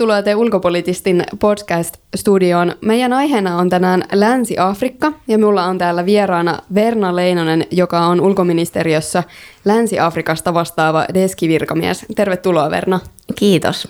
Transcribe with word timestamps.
Tervetuloa 0.00 0.22
te 0.22 0.34
Ulkopolitistin 0.34 1.24
podcast-studioon. 1.38 2.74
Meidän 2.80 3.12
aiheena 3.12 3.56
on 3.56 3.68
tänään 3.68 4.04
Länsi-Afrikka 4.12 5.12
ja 5.28 5.38
minulla 5.38 5.64
on 5.64 5.78
täällä 5.78 6.06
vieraana 6.06 6.58
Verna 6.74 7.16
Leinonen, 7.16 7.66
joka 7.70 8.00
on 8.00 8.20
ulkoministeriössä 8.20 9.22
Länsi-Afrikasta 9.64 10.54
vastaava 10.54 11.04
deskivirkamies. 11.14 12.06
Tervetuloa 12.16 12.70
Verna. 12.70 13.00
Kiitos. 13.34 13.88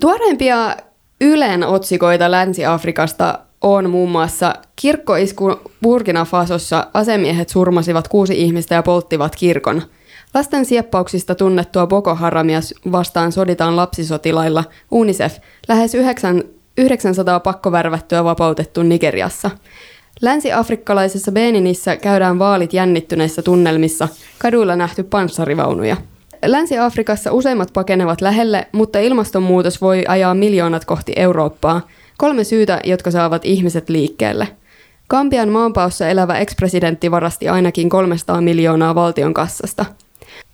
Tuoreimpia 0.00 0.76
Ylen 1.20 1.66
otsikoita 1.66 2.30
Länsi-Afrikasta 2.30 3.38
on 3.60 3.90
muun 3.90 4.10
muassa 4.10 4.54
kirkkoisku 4.76 5.60
Burkina 5.82 6.24
Fasossa 6.24 6.86
asemiehet 6.94 7.48
surmasivat 7.48 8.08
kuusi 8.08 8.40
ihmistä 8.42 8.74
ja 8.74 8.82
polttivat 8.82 9.36
kirkon. 9.36 9.82
Lasten 10.34 10.64
sieppauksista 10.64 11.34
tunnettua 11.34 11.86
Boko 11.86 12.14
Haramia 12.14 12.60
vastaan 12.92 13.32
soditaan 13.32 13.76
lapsisotilailla 13.76 14.64
UNICEF 14.90 15.36
lähes 15.68 15.92
900 16.76 17.40
pakkovärvättyä 17.40 18.24
vapautettu 18.24 18.82
Nigeriassa. 18.82 19.50
Länsi-afrikkalaisessa 20.20 21.32
Beninissä 21.32 21.96
käydään 21.96 22.38
vaalit 22.38 22.72
jännittyneissä 22.72 23.42
tunnelmissa, 23.42 24.08
kaduilla 24.38 24.76
nähty 24.76 25.02
panssarivaunuja. 25.02 25.96
Länsi-Afrikassa 26.44 27.32
useimmat 27.32 27.72
pakenevat 27.72 28.20
lähelle, 28.20 28.66
mutta 28.72 28.98
ilmastonmuutos 28.98 29.80
voi 29.80 30.04
ajaa 30.08 30.34
miljoonat 30.34 30.84
kohti 30.84 31.12
Eurooppaa. 31.16 31.86
Kolme 32.18 32.44
syytä, 32.44 32.80
jotka 32.84 33.10
saavat 33.10 33.44
ihmiset 33.44 33.88
liikkeelle. 33.88 34.48
Kambian 35.08 35.48
maanpaossa 35.48 36.08
elävä 36.08 36.38
ekspresidentti 36.38 37.10
varasti 37.10 37.48
ainakin 37.48 37.88
300 37.88 38.40
miljoonaa 38.40 38.94
valtion 38.94 39.34
kassasta. 39.34 39.84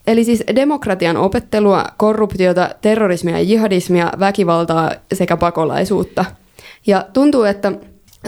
Eli 0.06 0.24
siis 0.24 0.44
demokratian 0.56 1.16
opettelua, 1.16 1.84
korruptiota, 1.96 2.70
terrorismia 2.80 3.38
ja 3.38 3.42
jihadismia, 3.42 4.12
väkivaltaa 4.18 4.92
sekä 5.14 5.36
pakolaisuutta. 5.36 6.24
Ja 6.86 7.06
tuntuu, 7.12 7.42
että 7.42 7.72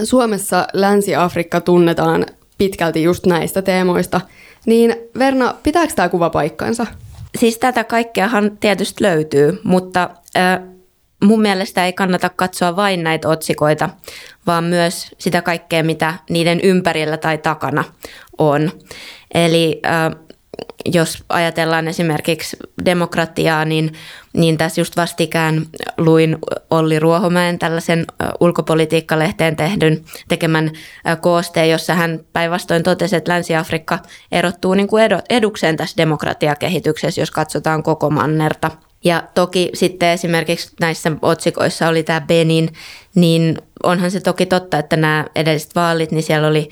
Suomessa 0.03 0.67
Länsi-Afrikka 0.73 1.61
tunnetaan 1.61 2.25
pitkälti 2.57 3.03
just 3.03 3.25
näistä 3.25 3.61
teemoista. 3.61 4.21
Niin 4.65 4.95
Verna, 5.19 5.55
pitääkö 5.63 5.93
tämä 5.95 6.09
kuva 6.09 6.29
paikkansa? 6.29 6.85
Siis 7.37 7.57
tätä 7.57 7.83
kaikkeahan 7.83 8.57
tietysti 8.59 9.03
löytyy, 9.03 9.59
mutta 9.63 10.09
äh, 10.37 10.59
mun 11.23 11.41
mielestä 11.41 11.85
ei 11.85 11.93
kannata 11.93 12.29
katsoa 12.29 12.75
vain 12.75 13.03
näitä 13.03 13.29
otsikoita, 13.29 13.89
vaan 14.47 14.63
myös 14.63 15.15
sitä 15.17 15.41
kaikkea, 15.41 15.83
mitä 15.83 16.13
niiden 16.29 16.59
ympärillä 16.61 17.17
tai 17.17 17.37
takana 17.37 17.83
on. 18.37 18.71
Eli 19.33 19.81
äh, 19.85 20.15
jos 20.85 21.23
ajatellaan 21.29 21.87
esimerkiksi 21.87 22.57
demokratiaa, 22.85 23.65
niin, 23.65 23.93
niin 24.33 24.57
tässä 24.57 24.81
just 24.81 24.97
vastikään 24.97 25.65
luin 25.97 26.37
Olli 26.69 26.99
Ruohomäen 26.99 27.59
tällaisen 27.59 28.05
ulkopolitiikkalehteen 28.39 29.55
tehdyn 29.55 30.03
tekemän 30.27 30.71
koosteen, 31.21 31.69
jossa 31.69 31.93
hän 31.93 32.19
päinvastoin 32.33 32.83
totesi, 32.83 33.15
että 33.15 33.31
Länsi-Afrikka 33.31 33.99
erottuu 34.31 34.73
niin 34.73 34.87
kuin 34.87 35.03
edukseen 35.29 35.77
tässä 35.77 35.97
demokratiakehityksessä, 35.97 37.21
jos 37.21 37.31
katsotaan 37.31 37.83
koko 37.83 38.09
mannerta. 38.09 38.71
Ja 39.03 39.23
toki 39.35 39.69
sitten 39.73 40.09
esimerkiksi 40.09 40.71
näissä 40.79 41.11
otsikoissa 41.21 41.87
oli 41.87 42.03
tämä 42.03 42.21
Benin, 42.21 42.69
niin 43.15 43.57
onhan 43.83 44.11
se 44.11 44.19
toki 44.19 44.45
totta, 44.45 44.79
että 44.79 44.97
nämä 44.97 45.25
edelliset 45.35 45.75
vaalit, 45.75 46.11
niin 46.11 46.23
siellä 46.23 46.47
oli 46.47 46.69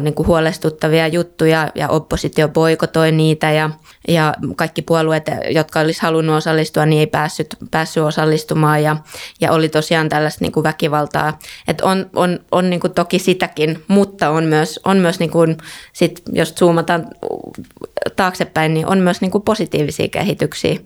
niin 0.00 0.14
kuin 0.14 0.26
huolestuttavia 0.26 1.06
juttuja 1.06 1.68
ja 1.74 1.88
oppositio 1.88 2.48
boikotoi 2.48 3.12
niitä 3.12 3.50
ja, 3.50 3.70
ja 4.08 4.34
kaikki 4.56 4.82
puolueet, 4.82 5.26
jotka 5.50 5.80
olisi 5.80 6.02
halunnut 6.02 6.36
osallistua, 6.36 6.86
niin 6.86 7.00
ei 7.00 7.06
päässyt, 7.06 7.56
päässyt 7.70 8.02
osallistumaan 8.02 8.82
ja, 8.82 8.96
ja 9.40 9.52
oli 9.52 9.68
tosiaan 9.68 10.08
tällaista 10.08 10.44
niin 10.44 10.52
kuin 10.52 10.64
väkivaltaa. 10.64 11.38
Et 11.68 11.80
on 11.80 12.10
on, 12.16 12.38
on 12.52 12.70
niin 12.70 12.80
kuin 12.80 12.94
toki 12.94 13.18
sitäkin, 13.18 13.84
mutta 13.88 14.30
on 14.30 14.44
myös, 14.44 14.80
on 14.84 14.96
myös 14.96 15.18
niin 15.18 15.30
kuin, 15.30 15.56
sit, 15.92 16.22
jos 16.32 16.54
zoomataan 16.54 17.06
taaksepäin, 18.16 18.74
niin 18.74 18.86
on 18.86 18.98
myös 18.98 19.20
niin 19.20 19.30
kuin 19.30 19.42
positiivisia 19.42 20.08
kehityksiä. 20.08 20.78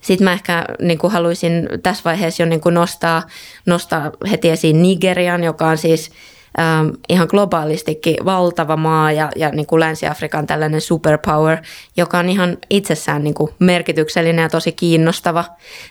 Sitten 0.00 0.24
mä 0.24 0.32
ehkä 0.32 0.64
niin 0.80 0.98
kuin 0.98 1.12
haluaisin 1.12 1.68
tässä 1.82 2.02
vaiheessa 2.04 2.42
jo 2.42 2.48
niin 2.48 2.60
kuin 2.60 2.74
nostaa, 2.74 3.22
nostaa 3.66 4.10
heti 4.30 4.50
esiin 4.50 4.82
Nigerian, 4.82 5.44
joka 5.44 5.66
on 5.66 5.78
siis– 5.78 6.10
ähm, 6.58 6.88
ihan 7.08 7.28
globaalistikin 7.30 8.16
valtava 8.24 8.76
maa 8.76 9.12
ja, 9.12 9.30
ja 9.36 9.48
niin 9.48 9.66
kuin 9.66 9.80
Länsi-Afrikan 9.80 10.46
tällainen 10.46 10.80
superpower, 10.80 11.58
joka 11.96 12.18
on 12.18 12.28
ihan 12.28 12.58
itsessään 12.70 13.24
niin 13.24 13.34
kuin 13.34 13.52
merkityksellinen 13.58 14.42
ja 14.42 14.48
tosi 14.48 14.72
kiinnostava. 14.72 15.44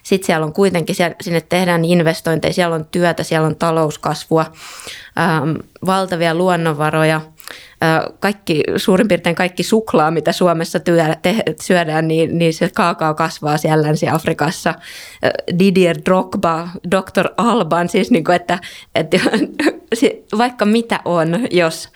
Sitten 0.04 0.26
siellä 0.26 0.46
on 0.46 0.54
kuitenkin, 0.54 0.96
siellä, 0.96 1.16
sinne 1.22 1.42
tehdään 1.42 1.86
investointeja, 1.86 2.54
siellä 2.54 2.76
on 2.76 2.86
työtä, 2.86 3.24
siellä 3.24 3.48
on 3.48 3.56
talouskasvua, 3.56 4.46
ähm, 5.20 5.52
valtavia 5.86 6.36
luonnonvaroja– 6.36 7.22
kaikki, 8.20 8.64
suurin 8.78 9.08
piirtein 9.08 9.36
kaikki 9.36 9.64
suklaa, 9.64 10.12
mitä 10.12 10.32
Suomessa 10.32 10.80
työ, 10.80 11.16
te, 11.22 11.36
syödään, 11.62 12.08
niin, 12.08 12.38
niin 12.38 12.54
se 12.54 12.70
kaakao 12.76 13.14
kasvaa 13.14 13.58
siellä 13.58 13.88
Länsi-Afrikassa. 13.88 14.74
Didier 15.60 15.98
Drogba, 16.06 16.70
Dr. 16.92 17.30
Alban, 17.38 17.90
siis 17.90 18.12
niin 18.12 18.24
kuin, 18.24 18.36
että, 18.36 18.60
että 18.96 19.18
vaikka 20.38 20.66
mitä 20.66 21.00
on, 21.06 21.48
jos 21.52 21.90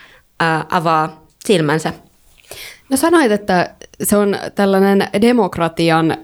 avaa 0.70 1.26
silmänsä. 1.46 1.94
No 2.90 2.98
sanoit, 2.98 3.31
että 3.31 3.76
se 4.04 4.18
on 4.18 4.38
tällainen 4.56 5.08
demokratian 5.22 6.18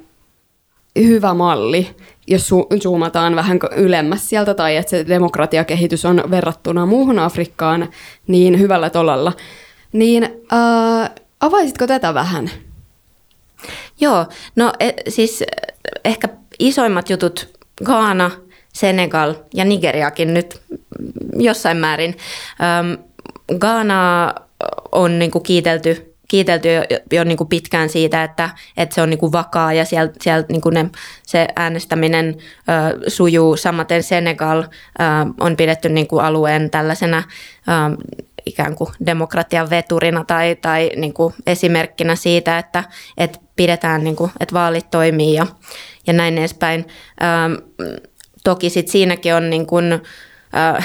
hyvä 0.95 1.33
malli, 1.33 1.95
jos 2.27 2.51
su- 2.51 2.79
zoomataan 2.79 3.35
vähän 3.35 3.59
ylemmäs 3.75 4.29
sieltä, 4.29 4.53
tai 4.53 4.75
että 4.75 4.89
se 4.89 5.07
demokratiakehitys 5.07 6.05
on 6.05 6.23
verrattuna 6.31 6.85
muuhun 6.85 7.19
Afrikkaan 7.19 7.89
niin 8.27 8.59
hyvällä 8.59 8.89
tolalla, 8.89 9.33
niin 9.91 10.23
äh, 10.23 11.09
avaisitko 11.39 11.87
tätä 11.87 12.13
vähän? 12.13 12.49
Joo, 14.01 14.25
no 14.55 14.73
e, 14.79 14.91
siis 15.09 15.43
ehkä 16.05 16.27
isoimmat 16.59 17.09
jutut 17.09 17.49
Gaana, 17.83 18.31
Senegal 18.73 19.35
ja 19.53 19.65
Nigeriakin 19.65 20.33
nyt 20.33 20.61
jossain 21.37 21.77
määrin. 21.77 22.17
Ähm, 22.61 23.01
Gaana 23.59 24.33
on 24.91 25.19
niin 25.19 25.31
kuin 25.31 25.43
kiitelty 25.43 26.14
kiitelty 26.27 26.73
jo, 26.73 26.81
jo 27.11 27.23
niin 27.23 27.37
kuin 27.37 27.47
pitkään 27.47 27.89
siitä, 27.89 28.23
että, 28.23 28.49
että 28.77 28.95
se 28.95 29.01
on 29.01 29.09
niin 29.09 29.17
kuin 29.17 29.31
vakaa 29.31 29.73
ja 29.73 29.85
siellä, 29.85 30.11
siellä 30.21 30.45
niin 30.49 30.61
kuin 30.61 30.73
ne, 30.73 30.89
se 31.23 31.47
äänestäminen 31.55 32.35
ö, 32.37 33.09
sujuu. 33.09 33.57
Samaten 33.57 34.03
Senegal 34.03 34.59
ö, 34.63 34.65
on 35.39 35.57
pidetty 35.57 35.89
niin 35.89 36.07
kuin 36.07 36.25
alueen 36.25 36.69
tällaisena 36.69 37.17
ö, 37.17 38.05
ikään 38.45 38.75
kuin 38.75 38.89
demokratian 39.05 39.69
veturina 39.69 40.23
tai, 40.23 40.55
tai 40.55 40.91
niin 40.95 41.13
kuin 41.13 41.33
esimerkkinä 41.47 42.15
siitä, 42.15 42.57
että, 42.57 42.83
että 43.17 43.39
pidetään, 43.55 44.03
niin 44.03 44.15
kuin, 44.15 44.31
että 44.39 44.53
vaalit 44.53 44.89
toimii 44.91 45.33
ja, 45.33 45.47
ja 46.07 46.13
näin 46.13 46.37
edespäin. 46.37 46.85
Ö, 47.21 47.61
toki 48.43 48.69
sit 48.69 48.87
siinäkin 48.87 49.35
on 49.35 49.49
niin 49.49 49.67
kuin, 49.67 49.93
ö, 49.93 50.81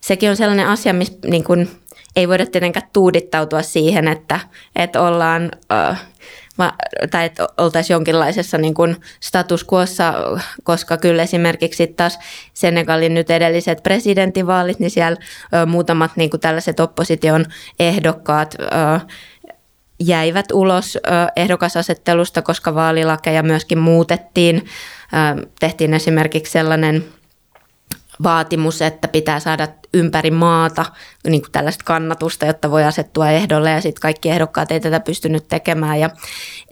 sekin 0.00 0.30
on 0.30 0.36
sellainen 0.36 0.68
asia, 0.68 0.92
missä 0.92 1.18
niin 1.26 1.44
kuin, 1.44 1.68
ei 2.16 2.28
voida 2.28 2.46
tietenkään 2.46 2.88
tuudittautua 2.92 3.62
siihen, 3.62 4.08
että, 4.08 4.40
että 4.76 5.02
ollaan 5.02 5.50
tai 7.10 7.24
että 7.24 7.46
oltaisiin 7.58 7.94
jonkinlaisessa 7.94 8.58
niin 8.58 8.74
kuin 8.74 8.96
status 9.20 9.66
quossa, 9.72 10.14
koska 10.62 10.96
kyllä 10.96 11.22
esimerkiksi 11.22 11.86
taas 11.86 12.18
Senegalin 12.54 13.14
nyt 13.14 13.30
edelliset 13.30 13.82
presidentinvaalit, 13.82 14.78
niin 14.78 14.90
siellä 14.90 15.16
ö, 15.54 15.66
muutamat 15.66 16.10
niin 16.16 16.30
kuin 16.30 16.40
tällaiset 16.40 16.80
opposition 16.80 17.44
ehdokkaat 17.80 18.54
ö, 18.60 18.66
jäivät 20.00 20.46
ulos 20.52 20.96
ö, 20.96 21.00
ehdokasasettelusta, 21.36 22.42
koska 22.42 22.74
vaalilakeja 22.74 23.42
myöskin 23.42 23.78
muutettiin. 23.78 24.56
Ö, 24.56 25.46
tehtiin 25.60 25.94
esimerkiksi 25.94 26.52
sellainen 26.52 27.04
vaatimus, 28.22 28.82
että 28.82 29.08
pitää 29.08 29.40
saada 29.40 29.68
ympäri 29.94 30.30
maata 30.30 30.84
niin 31.26 31.42
kuin 31.42 31.52
tällaista 31.52 31.84
kannatusta, 31.84 32.46
jotta 32.46 32.70
voi 32.70 32.84
asettua 32.84 33.30
ehdolle 33.30 33.70
ja 33.70 33.80
sitten 33.80 34.00
kaikki 34.00 34.30
ehdokkaat 34.30 34.72
ei 34.72 34.80
tätä 34.80 35.00
pystynyt 35.00 35.48
tekemään. 35.48 36.00
Ja, 36.00 36.10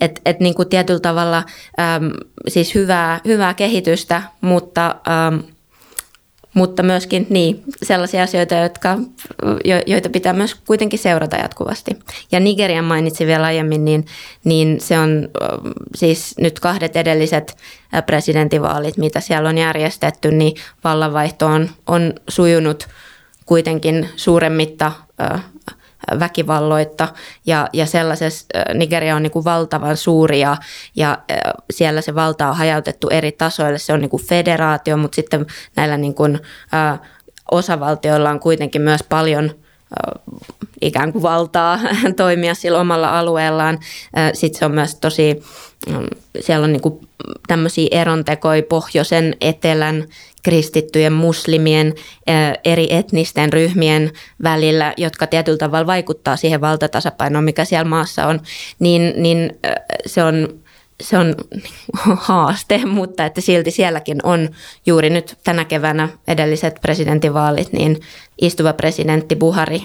et, 0.01 0.21
et 0.25 0.41
niin 0.41 0.55
kuin 0.55 0.69
tietyllä 0.69 1.01
tavalla 1.01 1.37
äm, 1.37 2.11
siis 2.49 2.75
hyvää, 2.75 3.21
hyvää 3.25 3.55
kehitystä, 3.55 4.23
mutta 4.41 4.97
äm, 5.27 5.43
mutta 6.55 6.83
myöskin 6.83 7.27
niin, 7.31 7.63
sellaisia 7.83 8.23
asioita, 8.23 8.55
jotka, 8.55 8.99
jo, 9.65 9.83
joita 9.87 10.09
pitää 10.09 10.33
myös 10.33 10.55
kuitenkin 10.55 10.99
seurata 10.99 11.37
jatkuvasti. 11.37 11.99
Ja 12.33 12.41
Nigerian 12.41 12.85
mainitsin 12.85 13.27
vielä 13.27 13.47
aiemmin, 13.47 13.85
niin, 13.85 14.07
niin 14.45 14.81
se 14.81 14.99
on 14.99 15.29
siis 15.95 16.35
nyt 16.39 16.61
kahdet 16.61 16.97
edelliset 16.97 17.57
presidentinvaalit, 18.07 18.97
mitä 18.97 19.21
siellä 19.21 19.49
on 19.49 19.59
järjestetty, 19.59 20.31
niin 20.31 20.57
vallanvaihto 20.85 21.47
on, 21.47 21.71
on 21.87 22.13
sujunut 22.29 22.89
kuitenkin 23.47 24.09
suuremmitta 24.17 24.93
väkivalloitta 26.19 27.09
ja, 27.47 27.69
ja 27.73 27.87
sellaisessa 27.87 28.47
Nigeria 28.75 29.17
on 29.17 29.23
niin 29.23 29.31
kuin 29.31 29.45
valtavan 29.45 29.97
suuri 29.97 30.41
ja, 30.41 30.57
ja 30.97 31.19
siellä 31.71 32.01
se 32.01 32.15
valta 32.15 32.49
on 32.49 32.57
hajautettu 32.57 33.09
eri 33.09 33.33
tasoille. 33.33 33.79
Se 33.79 33.93
on 33.93 34.01
niin 34.01 34.11
kuin 34.11 34.27
federaatio, 34.27 34.97
mutta 34.97 35.17
sitten 35.17 35.47
näillä 35.77 35.97
niin 35.97 36.15
kuin, 36.15 36.41
ä, 36.75 36.99
osavaltioilla 37.51 38.31
on 38.31 38.41
kuitenkin 38.41 38.83
myös 38.83 39.03
paljon 39.03 39.51
ikään 40.81 41.13
kuin 41.13 41.23
valtaa 41.23 41.81
toimia 42.17 42.55
sillä 42.55 42.81
omalla 42.81 43.19
alueellaan. 43.19 43.79
Sitten 44.33 44.59
se 44.59 44.65
on 44.65 44.73
myös 44.73 44.95
tosi, 44.95 45.43
mm, 45.89 46.07
siellä 46.41 46.65
on 46.65 46.73
niin 46.73 46.83
kuin 46.83 47.09
tämmöisiä 47.47 47.89
erontekoja 47.91 48.63
pohjoisen, 48.63 49.37
etelän, 49.41 50.05
kristittyjen, 50.45 51.13
muslimien, 51.13 51.95
eri 52.65 52.87
etnisten 52.91 53.53
ryhmien 53.53 54.13
välillä, 54.43 54.95
jotka 54.97 55.27
tietyllä 55.27 55.59
tavalla 55.59 55.87
vaikuttaa 55.87 56.37
siihen 56.37 56.61
valtatasapainoon, 56.61 57.45
mikä 57.45 57.65
siellä 57.65 57.85
maassa 57.85 58.27
on, 58.27 58.41
niin, 58.79 59.13
niin 59.17 59.59
se 60.07 60.23
on 60.23 60.49
se 61.03 61.19
on 61.19 61.35
haaste, 62.29 62.81
mutta 62.87 63.27
että 63.27 63.41
silti 63.41 63.71
sielläkin 63.71 64.19
on 64.23 64.49
juuri 64.87 65.11
nyt 65.11 65.39
tänä 65.45 65.65
keväänä 65.65 66.09
edelliset 66.29 66.75
presidentinvaalit, 66.81 67.73
niin 67.73 68.01
istuva 68.41 68.73
presidentti 68.73 69.37
Buhari 69.37 69.83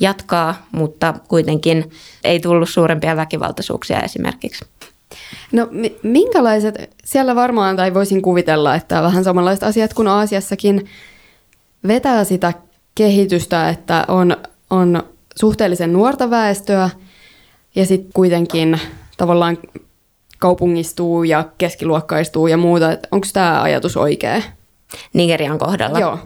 jatkaa, 0.00 0.66
mutta 0.72 1.14
kuitenkin 1.28 1.90
ei 2.24 2.40
tullut 2.40 2.68
suurempia 2.68 3.16
väkivaltaisuuksia 3.16 4.00
esimerkiksi. 4.00 4.64
No 5.52 5.68
minkälaiset, 6.02 6.96
siellä 7.04 7.34
varmaan, 7.34 7.76
tai 7.76 7.94
voisin 7.94 8.22
kuvitella, 8.22 8.74
että 8.74 9.02
vähän 9.02 9.24
samanlaiset 9.24 9.62
asiat 9.62 9.94
kuin 9.94 10.08
Aasiassakin 10.08 10.86
vetää 11.86 12.24
sitä 12.24 12.52
kehitystä, 12.94 13.68
että 13.68 14.04
on, 14.08 14.36
on 14.70 15.02
suhteellisen 15.36 15.92
nuorta 15.92 16.30
väestöä 16.30 16.90
ja 17.74 17.86
sitten 17.86 18.12
kuitenkin 18.12 18.80
tavallaan 19.16 19.58
kaupungistuu 20.38 21.24
ja 21.24 21.44
keskiluokkaistuu 21.58 22.46
ja 22.46 22.56
muuta. 22.56 22.86
Onko 23.10 23.26
tämä 23.32 23.62
ajatus 23.62 23.96
oikea? 23.96 24.42
Nigerian 25.12 25.58
kohdalla? 25.58 25.98
Joo. 25.98 26.18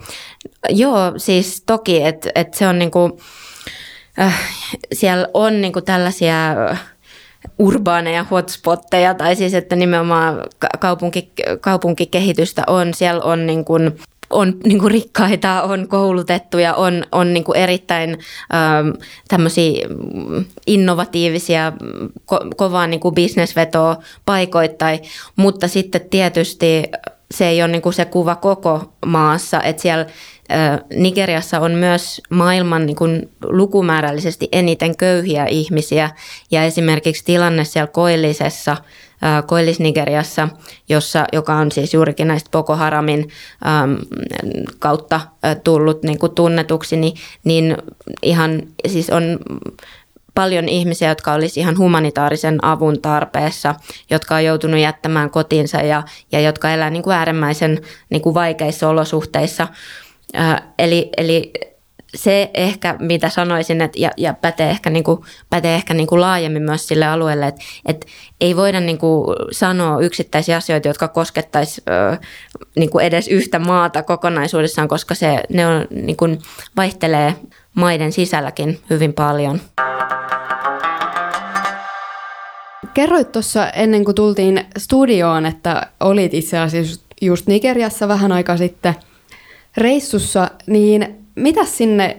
Joo, 0.69 1.13
siis 1.17 1.63
toki, 1.67 2.03
että 2.03 2.31
et 2.35 2.55
se 2.55 2.69
on 2.69 2.79
niinku, 2.79 3.21
äh, 4.21 4.41
siellä 4.93 5.29
on 5.35 5.61
niinku 5.61 5.81
tällaisia 5.81 6.35
urbaaneja 7.58 8.25
hotspotteja, 8.25 9.14
tai 9.14 9.37
siis 9.37 9.55
että 9.55 9.76
nimenomaan 9.76 10.43
kaupunki, 10.79 11.32
kaupunkikehitystä 11.61 12.62
on. 12.67 12.94
Siellä 12.94 13.23
on 13.23 13.46
niin 13.46 13.64
kuin 13.64 13.93
on 14.31 14.56
niin 14.64 14.79
kuin 14.79 14.91
rikkaita, 14.91 15.62
on 15.62 15.88
koulutettuja, 15.88 16.75
on, 16.75 17.05
on 17.12 17.35
niin 17.35 17.44
kuin 17.44 17.56
erittäin 17.56 18.11
ähm, 18.55 18.88
tämmöisiä 19.29 19.88
innovatiivisia, 20.67 21.73
ko- 22.32 22.49
kovaa 22.56 22.87
niin 22.87 23.00
kuin 23.00 23.14
bisnesvetoa 23.14 23.96
paikoittain, 24.26 24.99
mutta 25.37 25.69
sitten 25.69 26.00
tietysti 26.11 26.82
se 27.31 27.49
ei 27.49 27.62
ole 27.62 27.73
niin 27.73 27.82
kuin 27.82 27.93
se 27.93 28.05
kuva 28.05 28.35
koko 28.37 28.93
maassa, 29.06 29.62
että 29.62 29.82
siellä 29.82 30.06
Nigeriassa 30.94 31.61
on 31.61 31.73
myös 31.73 32.21
maailman 32.31 32.87
niin 32.87 32.97
kuin 32.97 33.31
lukumäärällisesti 33.43 34.49
eniten 34.53 34.97
köyhiä 34.97 35.47
ihmisiä. 35.47 36.11
Ja 36.50 36.65
esimerkiksi 36.65 37.25
tilanne 37.25 37.65
siellä 37.65 37.87
koillisessa 37.87 38.76
Koillis-Nigeriassa, 39.47 40.49
jossa, 40.88 41.25
joka 41.32 41.55
on 41.55 41.73
siis 41.73 41.94
juurikin 41.94 42.29
näistä 42.29 42.50
Boko 42.50 42.76
Haramin 42.76 43.29
äm, 43.67 43.97
kautta 44.79 45.20
tullut 45.65 46.03
niin 46.03 46.19
kuin 46.19 46.35
tunnetuksi, 46.35 46.97
niin, 46.97 47.15
niin 47.44 47.77
ihan 48.23 48.62
siis 48.87 49.11
on 49.11 49.38
paljon 50.35 50.69
ihmisiä, 50.69 51.09
jotka 51.09 51.33
olisi 51.33 51.61
ihan 51.61 51.79
humanitaarisen 51.79 52.65
avun 52.65 53.01
tarpeessa, 53.01 53.75
jotka 54.11 54.35
on 54.35 54.45
joutunut 54.45 54.81
jättämään 54.81 55.31
kotinsa 55.31 55.77
ja, 55.77 56.03
ja 56.33 56.41
jotka 56.41 56.71
elää 56.71 56.91
niin 56.91 57.03
kuin 57.03 57.17
äärimmäisen 57.17 57.81
niin 58.11 58.23
kuin 58.23 58.35
vaikeissa 58.35 58.89
olosuhteissa. 58.89 59.69
Eli, 60.79 61.11
eli 61.17 61.53
se 62.15 62.51
ehkä, 62.55 62.97
mitä 62.99 63.29
sanoisin, 63.29 63.81
että, 63.81 63.99
ja, 63.99 64.11
ja 64.17 64.35
pätee 64.35 64.71
ehkä, 64.71 64.91
niin 64.91 65.05
kuin, 65.05 65.21
pätee 65.51 65.75
ehkä 65.75 65.95
niin 65.95 66.07
kuin 66.07 66.21
laajemmin 66.21 66.63
myös 66.63 66.89
sille 66.89 67.07
alueelle, 67.07 67.47
että, 67.47 67.61
että 67.87 68.07
ei 68.41 68.57
voida 68.57 68.81
niin 68.81 68.99
kuin 68.99 69.37
sanoa 69.53 70.01
yksittäisiä 70.01 70.57
asioita, 70.57 70.89
jotka 70.89 71.09
koskettaisi 71.09 71.83
niin 72.77 72.91
kuin 72.91 73.05
edes 73.05 73.29
yhtä 73.29 73.59
maata 73.59 74.03
kokonaisuudessaan, 74.03 74.89
koska 74.89 75.15
se, 75.15 75.43
ne 75.49 75.67
on, 75.67 75.87
niin 75.91 76.17
kuin, 76.17 76.39
vaihtelee 76.77 77.35
maiden 77.75 78.13
sisälläkin 78.13 78.81
hyvin 78.91 79.13
paljon. 79.13 79.61
Kerroit 82.95 83.33
tuossa 83.33 83.71
ennen 83.71 84.05
kuin 84.05 84.15
tultiin 84.15 84.65
studioon, 84.79 85.47
että 85.47 85.87
olit 86.01 86.35
itse 86.35 86.59
asiassa 86.59 87.01
just 87.23 87.47
Nigeriassa 87.47 88.09
vähän 88.09 88.33
aika 88.33 88.57
sitten 88.57 88.95
reissussa, 89.77 90.51
niin 90.67 91.24
mitä 91.35 91.65
sinne 91.65 92.17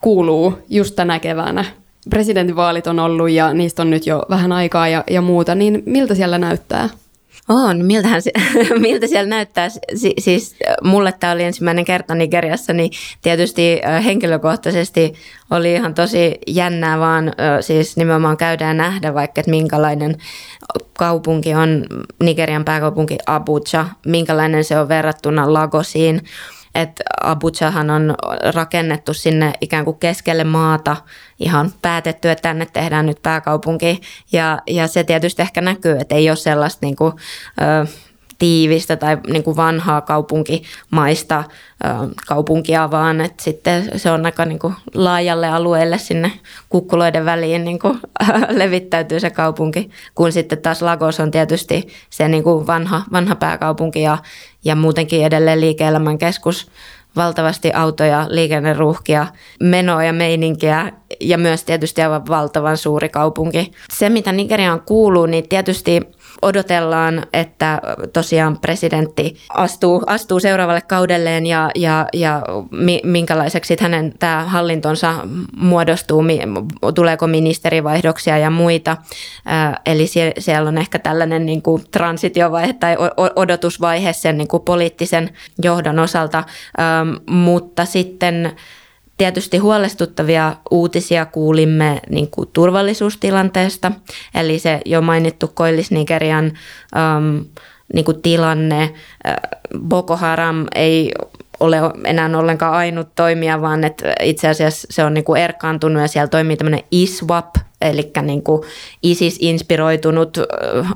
kuuluu 0.00 0.58
just 0.68 0.96
tänä 0.96 1.18
keväänä? 1.18 1.64
Presidentinvaalit 2.10 2.86
on 2.86 2.98
ollut 2.98 3.30
ja 3.30 3.54
niistä 3.54 3.82
on 3.82 3.90
nyt 3.90 4.06
jo 4.06 4.22
vähän 4.30 4.52
aikaa 4.52 4.88
ja, 4.88 5.04
ja 5.10 5.20
muuta, 5.20 5.54
niin 5.54 5.82
miltä 5.86 6.14
siellä 6.14 6.38
näyttää? 6.38 6.88
On, 7.48 7.84
miltähän 7.84 8.22
se, 8.22 8.30
miltä 8.78 9.06
siellä 9.06 9.28
näyttää. 9.28 9.68
Si, 9.94 10.14
siis 10.18 10.56
mulle 10.82 11.12
tämä 11.12 11.32
oli 11.32 11.42
ensimmäinen 11.42 11.84
kerta 11.84 12.14
Nigeriassa, 12.14 12.72
niin 12.72 12.90
tietysti 13.22 13.80
henkilökohtaisesti 14.04 15.14
oli 15.50 15.72
ihan 15.72 15.94
tosi 15.94 16.38
jännää 16.46 16.98
vaan 16.98 17.32
siis 17.60 17.96
nimenomaan 17.96 18.36
käydään 18.36 18.76
nähdä 18.76 19.14
vaikka, 19.14 19.40
että 19.40 19.50
minkälainen 19.50 20.16
kaupunki 20.98 21.54
on 21.54 21.86
Nigerian 22.22 22.64
pääkaupunki 22.64 23.18
Abuja, 23.26 23.86
minkälainen 24.06 24.64
se 24.64 24.78
on 24.78 24.88
verrattuna 24.88 25.52
Lagosiin 25.52 26.20
että 26.80 27.04
Abujahan 27.22 27.90
on 27.90 28.14
rakennettu 28.54 29.14
sinne 29.14 29.52
ikään 29.60 29.84
kuin 29.84 29.98
keskelle 29.98 30.44
maata, 30.44 30.96
ihan 31.38 31.72
päätetty, 31.82 32.30
että 32.30 32.42
tänne 32.42 32.66
tehdään 32.72 33.06
nyt 33.06 33.22
pääkaupunki. 33.22 34.00
Ja, 34.32 34.58
ja 34.66 34.86
se 34.86 35.04
tietysti 35.04 35.42
ehkä 35.42 35.60
näkyy, 35.60 35.96
että 36.00 36.14
ei 36.14 36.30
ole 36.30 36.36
sellaista 36.36 36.86
niin 36.86 36.96
kuin, 36.96 37.12
ö, 37.60 37.86
tiivistä 38.38 38.96
tai 38.96 39.18
niin 39.26 39.42
kuin 39.42 39.56
vanhaa 39.56 40.00
kaupunkimaista 40.00 41.44
kaupunkia, 42.26 42.90
vaan 42.90 43.20
että 43.20 43.42
sitten 43.42 43.98
se 43.98 44.10
on 44.10 44.26
aika 44.26 44.44
niin 44.44 44.58
kuin 44.58 44.74
laajalle 44.94 45.48
alueelle 45.48 45.98
sinne 45.98 46.32
kukkuloiden 46.68 47.24
väliin 47.24 47.64
niin 47.64 47.78
kuin, 47.78 48.00
levittäytyy 48.48 49.20
se 49.20 49.30
kaupunki, 49.30 49.90
kun 50.14 50.32
sitten 50.32 50.62
taas 50.62 50.82
Lagos 50.82 51.20
on 51.20 51.30
tietysti 51.30 51.88
se 52.10 52.28
niin 52.28 52.42
kuin 52.42 52.66
vanha, 52.66 53.02
vanha 53.12 53.34
pääkaupunki 53.34 54.02
ja, 54.02 54.18
ja 54.64 54.76
muutenkin 54.76 55.24
edelleen 55.24 55.60
liike-elämän 55.60 56.18
keskus 56.18 56.70
valtavasti 57.16 57.72
autoja, 57.72 58.26
liikenneruuhkia, 58.28 59.26
menoa 59.60 60.04
ja 60.04 60.12
meininkiä 60.12 60.92
ja 61.20 61.38
myös 61.38 61.64
tietysti 61.64 62.02
aivan 62.02 62.26
valtavan 62.28 62.76
suuri 62.76 63.08
kaupunki. 63.08 63.72
Se, 63.92 64.08
mitä 64.08 64.32
Nigeriaan 64.32 64.80
kuuluu, 64.80 65.26
niin 65.26 65.48
tietysti 65.48 66.00
odotellaan, 66.42 67.26
että 67.32 67.80
tosiaan 68.12 68.58
presidentti 68.58 69.36
astuu, 69.50 70.02
astuu 70.06 70.40
seuraavalle 70.40 70.80
kaudelleen 70.80 71.46
ja, 71.46 71.70
ja, 71.74 72.06
ja 72.12 72.42
minkälaiseksi 73.04 73.76
hänen 73.80 74.14
tämä 74.18 74.44
hallintonsa 74.44 75.14
muodostuu, 75.56 76.24
tuleeko 76.94 77.26
ministerivaihdoksia 77.26 78.38
ja 78.38 78.50
muita. 78.50 78.96
Eli 79.86 80.06
siellä 80.38 80.68
on 80.68 80.78
ehkä 80.78 80.98
tällainen 80.98 81.46
niin 81.46 81.62
kuin 81.62 81.84
transitiovaihe 81.90 82.72
tai 82.72 82.96
odotusvaihe 83.36 84.12
sen 84.12 84.38
niin 84.38 84.48
kuin 84.48 84.62
poliittisen 84.62 85.30
johdon 85.62 85.98
osalta, 85.98 86.44
mutta 87.26 87.84
sitten 87.84 88.52
Tietysti 89.16 89.58
huolestuttavia 89.58 90.56
uutisia 90.70 91.26
kuulimme 91.26 92.00
niin 92.10 92.30
kuin 92.30 92.48
turvallisuustilanteesta, 92.52 93.92
eli 94.34 94.58
se 94.58 94.80
jo 94.84 95.00
mainittu 95.00 95.46
Koillis-Nigerian 95.46 96.52
ähm, 96.96 97.38
niin 97.94 98.04
kuin 98.04 98.22
tilanne. 98.22 98.94
Boko 99.78 100.16
Haram 100.16 100.66
ei 100.74 101.12
ole 101.60 101.76
enää 102.04 102.38
ollenkaan 102.38 102.74
ainut 102.74 103.08
toimija, 103.14 103.60
vaan 103.60 103.84
että 103.84 104.14
itse 104.22 104.48
asiassa 104.48 104.88
se 104.90 105.04
on 105.04 105.14
niin 105.14 105.24
kuin 105.24 105.42
erkaantunut 105.42 106.02
ja 106.02 106.08
siellä 106.08 106.28
toimii 106.28 106.56
tämmöinen 106.56 106.84
ISWAP, 106.90 107.56
eli 107.80 108.12
niin 108.22 108.42
kuin 108.42 108.62
ISIS-inspiroitunut 109.02 110.38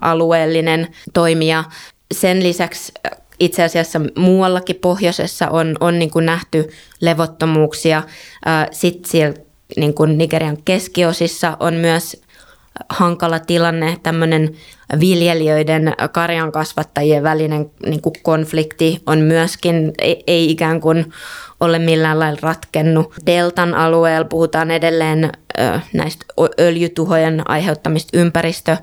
alueellinen 0.01 0.89
toimija. 1.13 1.65
Sen 2.13 2.43
lisäksi 2.43 2.93
itse 3.41 3.63
asiassa 3.63 4.01
muuallakin 4.17 4.77
pohjoisessa 4.77 5.49
on, 5.49 5.77
on 5.81 5.99
niin 5.99 6.11
kuin 6.11 6.27
nähty 6.27 6.71
levottomuuksia. 7.01 8.03
Sitten 8.73 9.11
siellä 9.11 9.35
niin 9.77 9.95
kuin 9.95 10.19
Nigerian 10.19 10.63
keskiosissa 10.65 11.57
on 11.61 11.75
myös 11.75 12.23
hankala 12.89 13.39
tilanne, 13.39 13.97
tämmöinen 14.03 14.55
viljelijöiden, 15.01 15.95
karjan 16.13 16.53
kasvattajien 16.53 17.23
välinen 17.23 17.71
niin 17.87 18.03
kuin 18.03 18.13
konflikti 18.23 19.03
on 19.07 19.19
myöskin, 19.19 19.93
ei, 19.99 20.25
ei 20.27 20.51
ikään 20.51 20.81
kuin 20.81 21.13
ole 21.61 21.79
millään 21.79 22.19
lailla 22.19 22.39
ratkennut. 22.43 23.15
Deltan 23.27 23.75
alueella 23.75 24.25
puhutaan 24.25 24.71
edelleen 24.71 25.33
näistä 25.93 26.25
öljytuhojen 26.61 27.51
aiheuttamista 27.51 28.19
ympäristö 28.19 28.77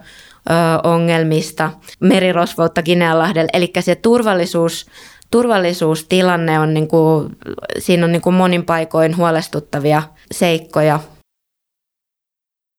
ongelmista, 0.84 1.72
merirosvoutta 2.00 2.82
Kinealahdella, 2.84 3.50
eli 3.54 3.72
se 3.80 3.96
turvallisuus, 3.96 4.86
turvallisuustilanne 5.32 6.60
on, 6.60 6.74
niin 6.74 6.88
kuin, 6.88 7.38
siinä 7.80 8.06
on 8.06 8.12
niin 8.12 8.22
kuin 8.22 8.34
monin 8.34 8.66
paikoin 8.66 9.18
huolestuttavia 9.18 10.04
seikkoja. 10.32 11.00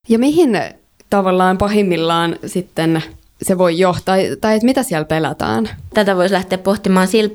Ja 0.08 0.18
mihin 0.18 0.60
tavallaan 1.10 1.58
pahimmillaan 1.58 2.37
sitten 2.46 3.02
se 3.42 3.58
voi 3.58 3.78
johtaa, 3.78 4.16
tai 4.40 4.54
että 4.54 4.66
mitä 4.66 4.82
siellä 4.82 5.04
pelätään? 5.04 5.68
Tätä 5.94 6.16
voisi 6.16 6.34
lähteä 6.34 6.58
pohtimaan 6.58 7.08
sillä 7.08 7.34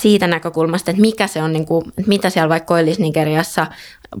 siitä 0.00 0.26
näkökulmasta, 0.26 0.90
että 0.90 1.00
mikä 1.00 1.26
se 1.26 1.42
on, 1.42 1.52
niin 1.52 1.66
kuin, 1.66 1.88
että 1.88 2.08
mitä 2.08 2.30
siellä 2.30 2.48
vaikka 2.48 2.74
Koillis-Nigeriassa 2.74 3.66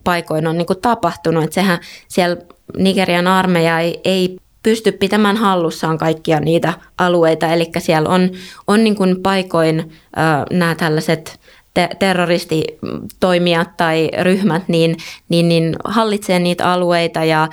paikoin 0.04 0.46
on 0.46 0.58
niin 0.58 0.66
kuin 0.66 0.80
tapahtunut. 0.80 1.44
Että 1.44 1.54
sehän 1.54 1.78
siellä 2.08 2.36
Nigerian 2.76 3.26
armeija 3.26 3.80
ei, 3.80 4.00
ei 4.04 4.36
pysty 4.62 4.92
pitämään 4.92 5.36
hallussaan 5.36 5.98
kaikkia 5.98 6.40
niitä 6.40 6.72
alueita. 6.98 7.46
Eli 7.46 7.70
siellä 7.78 8.08
on, 8.08 8.30
on 8.66 8.84
niin 8.84 8.96
kuin 8.96 9.22
paikoin 9.22 9.80
äh, 9.80 10.44
nämä 10.50 10.74
tällaiset 10.74 11.39
te- 11.74 11.88
terroristitoimijat 11.98 13.76
tai 13.76 14.10
ryhmät, 14.22 14.62
niin, 14.68 14.96
niin, 15.28 15.48
niin 15.48 15.76
hallitsee 15.84 16.38
niitä 16.38 16.72
alueita 16.72 17.24
ja 17.24 17.48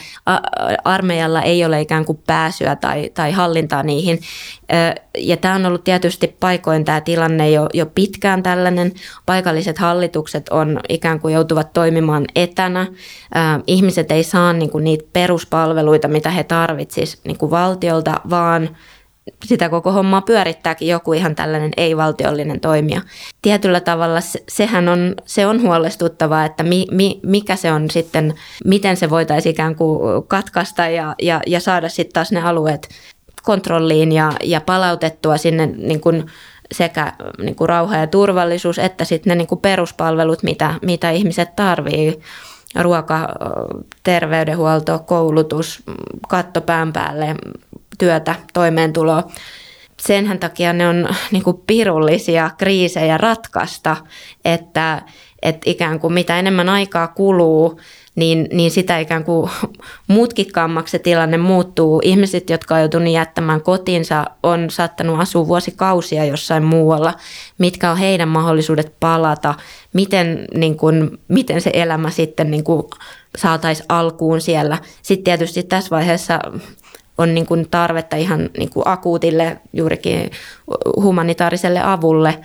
armeijalla 0.83 1.41
ei 1.41 1.65
ole 1.65 1.81
ikään 1.81 2.05
kuin 2.05 2.19
pääsyä 2.27 2.75
tai, 2.75 3.09
tai 3.13 3.31
hallintaa 3.31 3.83
niihin. 3.83 4.19
Ja 5.17 5.38
tämä 5.38 5.55
on 5.55 5.65
ollut 5.65 5.83
tietysti 5.83 6.36
paikoin 6.39 6.86
tämä 6.86 7.01
tilanne 7.01 7.50
jo, 7.50 7.69
jo 7.74 7.86
pitkään 7.86 8.43
tällainen. 8.43 8.91
Paikalliset 9.25 9.77
hallitukset 9.77 10.50
on 10.50 10.79
ikään 10.89 11.19
kuin 11.19 11.33
joutuvat 11.33 11.74
toimimaan 11.74 12.25
etänä. 12.36 12.88
Ihmiset 13.67 14.12
ei 14.12 14.24
saa 14.24 14.53
niin 14.53 14.69
kuin 14.69 14.83
niitä 14.83 15.05
peruspalveluita, 15.13 16.07
mitä 16.07 16.29
he 16.29 16.43
tarvitsisivat 16.43 17.25
niin 17.25 17.51
valtiolta, 17.51 18.21
vaan 18.29 18.69
sitä 19.46 19.69
koko 19.69 19.91
hommaa 19.91 20.22
pyörittääkin 20.22 20.88
joku 20.88 21.13
ihan 21.13 21.36
tällainen 21.36 21.72
ei-valtiollinen 21.77 22.60
toimija. 22.60 23.01
Tietyllä 23.41 23.79
tavalla 23.79 24.19
sehän 24.50 24.89
on, 24.89 25.15
se 25.25 25.48
on 25.48 25.62
huolestuttavaa, 25.62 26.46
että 26.46 26.63
mi, 26.63 26.86
mi, 26.91 27.19
mikä 27.24 27.55
se 27.55 27.72
on 27.72 27.91
sitten, 27.91 28.34
miten 28.65 28.98
se 28.98 29.10
voitaisiin 29.10 29.53
ikään 29.53 29.75
kuin 29.75 30.24
katkaista 30.27 30.88
ja, 30.88 31.15
ja, 31.22 31.41
ja 31.48 31.60
saada 31.60 31.89
sitten 31.89 32.13
taas 32.13 32.31
ne 32.31 32.41
alueet 32.41 32.89
kontrolliin 33.43 34.12
ja, 34.12 34.31
ja 34.43 34.62
palautettua 34.62 35.38
sinne 35.38 35.65
niin 35.65 36.01
kuin 36.01 36.25
sekä 36.72 37.13
niin 37.38 37.55
kuin 37.55 37.69
rauha 37.69 37.98
ja 37.98 38.07
turvallisuus 38.07 38.79
että 38.79 39.05
sitten 39.05 39.31
ne 39.31 39.36
niin 39.36 39.48
kuin 39.48 39.62
peruspalvelut, 39.62 40.43
mitä, 40.43 40.74
mitä 40.81 41.10
ihmiset 41.10 41.55
tarvii 41.55 42.19
ruoka, 42.81 43.27
terveydenhuolto, 44.03 45.00
koulutus, 45.00 45.84
katto 46.27 46.62
pään 46.62 46.93
päälle, 46.93 47.36
työtä, 47.98 48.36
toimeentuloa. 48.54 49.24
Senhän 50.00 50.39
takia 50.39 50.74
ne 50.74 50.88
on 50.88 51.10
niin 51.32 51.44
kuin 51.44 51.63
pirullisia 51.68 52.50
kriisejä 52.58 53.18
ratkaista, 53.18 53.98
että, 54.46 55.01
että 55.42 55.70
ikään 55.70 56.00
kuin 56.00 56.13
mitä 56.13 56.39
enemmän 56.39 56.70
aikaa 56.70 57.08
kuluu, 57.08 57.80
niin, 58.18 58.48
niin 58.54 58.72
sitä 58.72 59.00
ikään 59.00 59.24
kuin 59.24 59.51
mutkikkaammaksi 60.08 60.92
se 60.92 61.00
tilanne 61.00 61.38
muuttuu. 61.38 62.01
Ihmiset, 62.04 62.50
jotka 62.50 62.75
on 62.75 62.80
joutuneet 62.80 63.13
jättämään 63.13 63.62
kotinsa, 63.62 64.25
on 64.44 64.70
saattanut 64.70 65.20
asua 65.20 65.48
vuosikausia 65.48 66.25
jossain 66.25 66.63
muualla. 66.63 67.13
Mitkä 67.58 67.92
on 67.92 67.98
heidän 67.98 68.30
mahdollisuudet 68.30 68.94
palata? 69.00 69.56
Miten, 69.94 70.46
niin 70.54 70.77
kuin, 70.77 71.20
miten 71.27 71.62
se 71.62 71.70
elämä 71.74 72.10
sitten 72.10 72.51
niin 72.51 72.63
saataisiin 73.38 73.86
alkuun 73.89 74.42
siellä? 74.42 74.77
Sitten 75.01 75.24
tietysti 75.24 75.63
tässä 75.63 75.89
vaiheessa 75.89 76.39
on 77.17 77.36
niin 77.36 77.45
kuin 77.45 77.67
tarvetta 77.71 78.15
ihan 78.15 78.50
niin 78.57 78.69
kuin 78.69 78.88
akuutille 78.88 79.57
juurikin 79.74 80.31
humanitaariselle 80.95 81.81
avulle 81.83 82.39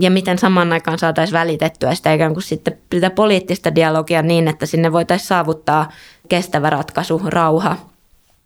ja 0.00 0.10
miten 0.10 0.38
saman 0.38 0.72
aikaan 0.72 0.98
saataisiin 0.98 1.38
välitettyä 1.38 1.94
sitä 1.94 2.12
ikään 2.12 2.32
kuin 2.32 2.42
sitten 2.42 2.78
sitä 2.94 3.10
poliittista 3.10 3.74
dialogia 3.74 4.22
niin, 4.22 4.48
että 4.48 4.66
sinne 4.66 4.92
voitaisiin 4.92 5.28
saavuttaa 5.28 5.92
kestävä 6.28 6.70
ratkaisu, 6.70 7.22
rauha. 7.24 7.76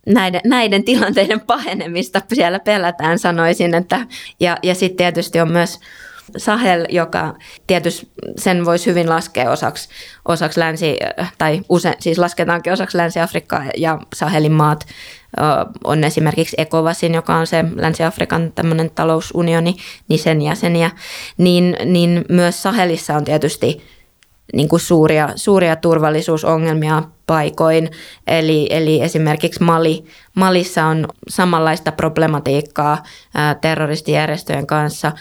Näiden, 0.05 0.41
näiden 0.45 0.83
tilanteiden 0.83 1.39
pahenemista 1.39 2.21
siellä 2.33 2.59
pelätään, 2.59 3.19
sanoisin. 3.19 3.75
Että, 3.75 4.07
ja 4.39 4.57
ja 4.63 4.75
sitten 4.75 4.97
tietysti 4.97 5.39
on 5.39 5.51
myös 5.51 5.79
Sahel, 6.37 6.85
joka 6.89 7.35
tietysti 7.67 8.07
sen 8.37 8.65
voisi 8.65 8.85
hyvin 8.85 9.09
laskea 9.09 9.51
osaksi, 9.51 9.89
osaksi 10.25 10.59
länsi, 10.59 10.97
tai 11.37 11.61
usein, 11.69 11.95
siis 11.99 12.17
lasketaankin 12.17 12.73
osaksi 12.73 12.97
Länsi-Afrikkaa 12.97 13.63
ja 13.77 13.99
Sahelin 14.15 14.51
maat 14.51 14.87
on 15.83 16.03
esimerkiksi 16.03 16.55
ECOWASin, 16.59 17.13
joka 17.13 17.35
on 17.35 17.47
se 17.47 17.65
Länsi-Afrikan 17.75 18.51
tämmöinen 18.55 18.89
talousunioni, 18.89 19.75
niin 20.07 20.19
sen 20.19 20.41
jäseniä, 20.41 20.91
niin, 21.37 21.77
niin 21.85 22.25
myös 22.29 22.63
Sahelissa 22.63 23.13
on 23.13 23.23
tietysti 23.23 23.96
niin 24.53 24.69
kuin 24.69 24.79
suuria, 24.79 25.29
suuria 25.35 25.75
turvallisuusongelmia 25.75 27.03
paikoin. 27.27 27.89
Eli, 28.27 28.67
eli 28.69 29.01
esimerkiksi 29.01 29.63
Mali, 29.63 30.03
Malissa 30.35 30.85
on 30.85 31.07
samanlaista 31.27 31.91
problematiikkaa 31.91 33.03
terroristijärjestöjen 33.61 34.67
kanssa. 34.67 35.11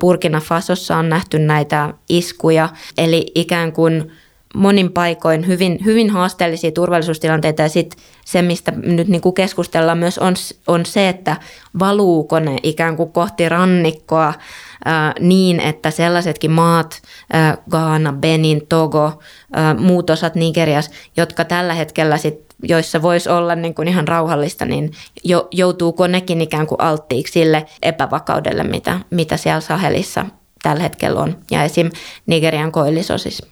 Burkina 0.00 0.40
Fasossa 0.40 0.96
on 0.96 1.08
nähty 1.08 1.38
näitä 1.38 1.94
iskuja, 2.08 2.68
eli 2.98 3.26
ikään 3.34 3.72
kuin 3.72 4.12
monin 4.54 4.92
paikoin 4.92 5.46
hyvin, 5.46 5.78
hyvin 5.84 6.10
haasteellisia 6.10 6.72
turvallisuustilanteita 6.72 7.62
ja 7.62 7.68
sitten 7.68 8.00
se, 8.24 8.42
mistä 8.42 8.70
nyt 8.70 9.08
niin 9.08 9.20
kuin 9.20 9.34
keskustellaan 9.34 9.98
myös 9.98 10.18
on, 10.18 10.34
on 10.66 10.86
se, 10.86 11.08
että 11.08 11.36
valuuko 11.78 12.40
ne 12.40 12.56
ikään 12.62 12.96
kuin 12.96 13.12
kohti 13.12 13.48
rannikkoa 13.48 14.34
ää, 14.84 15.12
niin, 15.20 15.60
että 15.60 15.90
sellaisetkin 15.90 16.50
maat, 16.50 17.02
Ghana, 17.70 18.12
Benin, 18.12 18.66
Togo, 18.68 19.22
muut 19.78 20.10
osat 20.10 20.34
Nigerias, 20.34 20.90
jotka 21.16 21.44
tällä 21.44 21.74
hetkellä 21.74 22.16
sit, 22.16 22.40
joissa 22.62 23.02
voisi 23.02 23.28
olla 23.28 23.54
niin 23.54 23.74
kuin 23.74 23.88
ihan 23.88 24.08
rauhallista, 24.08 24.64
niin 24.64 24.92
jo, 25.24 25.48
joutuuko 25.50 26.06
nekin 26.06 26.40
ikään 26.40 26.66
kuin 26.66 26.80
alttiiksi 26.80 27.32
sille 27.32 27.66
epävakaudelle, 27.82 28.64
mitä, 28.64 29.00
mitä 29.10 29.36
siellä 29.36 29.60
Sahelissa 29.60 30.26
tällä 30.62 30.82
hetkellä 30.82 31.20
on. 31.20 31.38
Ja 31.50 31.64
esim. 31.64 31.90
Nigerian 32.26 32.72
koillisosissa. 32.72 33.46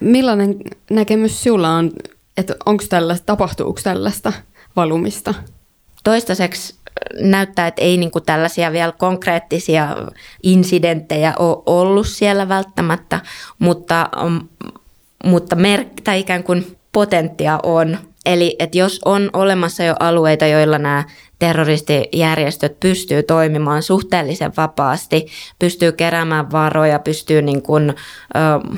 Millainen 0.00 0.56
näkemys 0.90 1.42
sinulla 1.42 1.70
on, 1.70 1.90
että 2.36 2.56
onko 2.66 2.84
tällaista, 2.88 3.26
tapahtuuko 3.26 3.80
tällaista 3.84 4.32
valumista? 4.76 5.34
Toistaiseksi 6.04 6.74
näyttää, 7.20 7.66
että 7.66 7.82
ei 7.82 7.96
niin 7.96 8.10
kuin 8.10 8.24
tällaisia 8.24 8.72
vielä 8.72 8.92
konkreettisia 8.92 9.96
insidenttejä 10.42 11.34
ole 11.38 11.62
ollut 11.66 12.06
siellä 12.06 12.48
välttämättä, 12.48 13.20
mutta, 13.58 14.10
mutta 15.24 15.56
mer- 15.56 15.84
tai 16.04 16.20
ikään 16.20 16.44
kuin 16.44 16.76
potenttia 16.92 17.60
on. 17.62 17.98
Eli 18.26 18.56
että 18.58 18.78
jos 18.78 19.00
on 19.04 19.30
olemassa 19.32 19.84
jo 19.84 19.94
alueita, 20.00 20.46
joilla 20.46 20.78
nämä 20.78 21.04
terroristijärjestöt 21.38 22.80
pystyy 22.80 23.22
toimimaan 23.22 23.82
suhteellisen 23.82 24.52
vapaasti, 24.56 25.26
pystyy 25.58 25.92
keräämään 25.92 26.52
varoja, 26.52 26.98
pystyy 26.98 27.42
niin 27.42 27.62
kuin, 27.62 27.94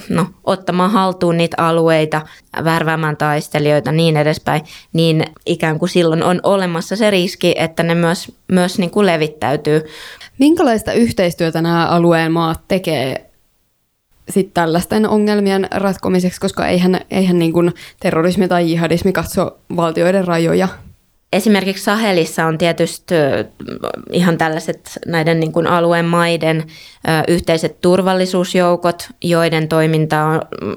no, 0.08 0.26
ottamaan 0.44 0.90
haltuun 0.90 1.36
niitä 1.36 1.56
alueita, 1.66 2.22
värväämään 2.64 3.16
taistelijoita 3.16 3.92
niin 3.92 4.16
edespäin, 4.16 4.62
niin 4.92 5.24
ikään 5.46 5.78
kuin 5.78 5.88
silloin 5.88 6.22
on 6.22 6.40
olemassa 6.42 6.96
se 6.96 7.10
riski, 7.10 7.54
että 7.58 7.82
ne 7.82 7.94
myös, 7.94 8.32
myös 8.52 8.78
niin 8.78 8.90
kuin 8.90 9.06
levittäytyy. 9.06 9.82
Minkälaista 10.38 10.92
yhteistyötä 10.92 11.62
nämä 11.62 11.86
alueen 11.86 12.32
maat 12.32 12.60
tekee 12.68 13.30
sitten 14.28 14.54
tällaisten 14.54 15.08
ongelmien 15.08 15.68
ratkomiseksi, 15.70 16.40
koska 16.40 16.66
eihän, 16.66 17.00
eihän 17.10 17.38
niin 17.38 17.52
kuin 17.52 17.72
terrorismi 18.00 18.48
tai 18.48 18.70
jihadismi 18.70 19.12
katso 19.12 19.58
valtioiden 19.76 20.24
rajoja? 20.24 20.68
Esimerkiksi 21.32 21.84
Sahelissa 21.84 22.46
on 22.46 22.58
tietysti 22.58 23.14
ihan 24.12 24.38
tällaiset 24.38 24.98
näiden 25.06 25.40
niin 25.40 25.52
kuin 25.52 25.66
alueen 25.66 26.04
maiden 26.04 26.64
yhteiset 27.28 27.80
turvallisuusjoukot, 27.80 29.08
joiden 29.24 29.68
toiminta 29.68 30.24
on 30.24 30.40
mm, 30.62 30.74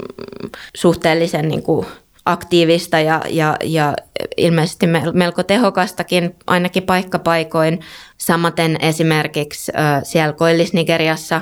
suhteellisen 0.76 1.48
niin 1.48 1.64
kuin 1.64 1.86
aktiivista 2.26 3.00
ja, 3.00 3.22
ja, 3.30 3.56
ja 3.64 3.94
ilmeisesti 4.38 4.88
melko 5.14 5.44
tehokastakin, 5.44 6.36
ainakin 6.48 6.84
paikkapaikoin. 6.84 7.80
Samaten 8.18 8.78
esimerkiksi 8.82 9.72
siellä 10.04 10.34
Koillis-Nigeriassa, 10.34 11.42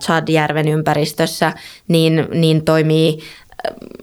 Chad-järven 0.00 0.68
ympäristössä, 0.68 1.52
niin, 1.88 2.28
niin 2.32 2.64
toimii 2.64 3.18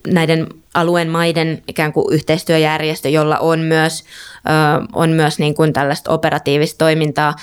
näiden 0.08 0.48
alueen 0.74 1.10
maiden 1.10 1.64
ikään 1.68 1.94
kuin 1.94 2.14
yhteistyöjärjestö, 2.14 3.10
jolla 3.10 3.38
on 3.38 3.60
myös, 3.60 4.04
on 4.94 5.10
myös 5.10 5.40
niin 5.40 5.56
kuin 5.56 5.74
tällaista 5.74 6.12
operatiivista 6.12 6.78
toimintaa. 6.78 7.36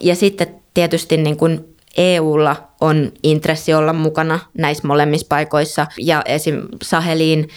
Ja 0.00 0.14
sitten 0.14 0.54
tietysti 0.74 1.16
niin 1.16 1.36
kuin 1.36 1.76
EUlla 1.96 2.56
on 2.80 3.12
intressi 3.22 3.74
olla 3.74 3.92
mukana 3.92 4.38
näissä 4.58 4.86
molemmissa 4.88 5.26
paikoissa 5.28 5.86
ja 5.98 6.22
esim. 6.26 6.62
Saheliin 6.82 7.48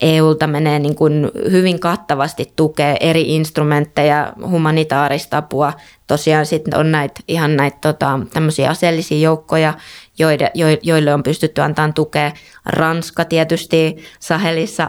EUlta 0.00 0.46
menee 0.46 0.78
niin 0.78 0.94
kuin 0.94 1.30
hyvin 1.50 1.80
kattavasti 1.80 2.52
tukea 2.56 2.96
eri 3.00 3.34
instrumentteja, 3.34 4.32
humanitaarista 4.50 5.36
apua. 5.36 5.72
Tosiaan 6.06 6.46
sitten 6.46 6.76
on 6.78 6.92
näitä, 6.92 7.20
ihan 7.28 7.56
näitä 7.56 7.78
tota, 7.80 8.20
tämmöisiä 8.32 8.70
aseellisia 8.70 9.18
joukkoja, 9.18 9.74
joille, 10.18 10.50
joille 10.82 11.14
on 11.14 11.22
pystytty 11.22 11.60
antamaan 11.60 11.94
tukea. 11.94 12.32
Ranska 12.66 13.24
tietysti 13.24 13.96
Sahelissa 14.20 14.88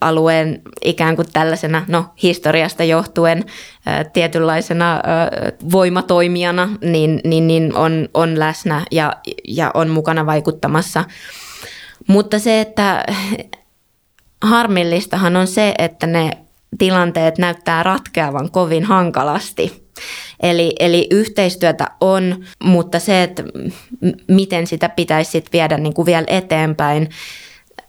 alueen 0.00 0.62
ikään 0.84 1.16
kuin 1.16 1.32
tällaisena, 1.32 1.84
no 1.88 2.04
historiasta 2.22 2.84
johtuen 2.84 3.44
tietynlaisena 4.12 5.00
voimatoimijana, 5.72 6.68
niin, 6.80 7.20
niin, 7.24 7.46
niin 7.46 7.76
on, 7.76 8.08
on 8.14 8.38
läsnä 8.38 8.82
ja, 8.90 9.16
ja 9.48 9.70
on 9.74 9.88
mukana 9.88 10.26
vaikuttamassa. 10.26 11.04
Mutta 12.06 12.38
se, 12.38 12.60
että 12.60 13.04
harmillistahan 14.42 15.36
on 15.36 15.46
se, 15.46 15.74
että 15.78 16.06
ne 16.06 16.30
tilanteet 16.78 17.38
näyttää 17.38 17.82
ratkeavan 17.82 18.50
kovin 18.50 18.84
hankalasti. 18.84 19.81
Eli, 20.42 20.72
eli 20.80 21.06
yhteistyötä 21.10 21.86
on, 22.00 22.44
mutta 22.64 22.98
se, 22.98 23.22
että 23.22 23.42
miten 24.28 24.66
sitä 24.66 24.88
pitäisi 24.88 25.30
sit 25.30 25.52
viedä 25.52 25.78
niin 25.78 25.94
kuin 25.94 26.06
vielä 26.06 26.24
eteenpäin 26.26 27.08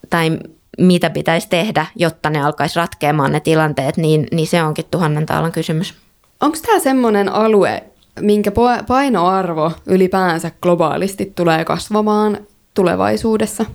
tai 0.09 0.39
mitä 0.77 1.09
pitäisi 1.09 1.49
tehdä, 1.49 1.85
jotta 1.95 2.29
ne 2.29 2.43
alkaisi 2.43 2.79
ratkeamaan 2.79 3.31
ne 3.31 3.39
tilanteet, 3.39 3.97
niin, 3.97 4.27
niin 4.31 4.47
se 4.47 4.63
onkin 4.63 4.85
tuhannen 4.91 5.25
taalan 5.25 5.51
kysymys. 5.51 5.93
Onko 6.41 6.57
tämä 6.65 6.79
semmoinen 6.79 7.29
alue, 7.29 7.83
minkä 8.19 8.51
painoarvo 8.87 9.71
ylipäänsä 9.85 10.51
globaalisti 10.61 11.33
tulee 11.35 11.65
kasvamaan 11.65 12.37
tulevaisuudessa? 12.73 13.65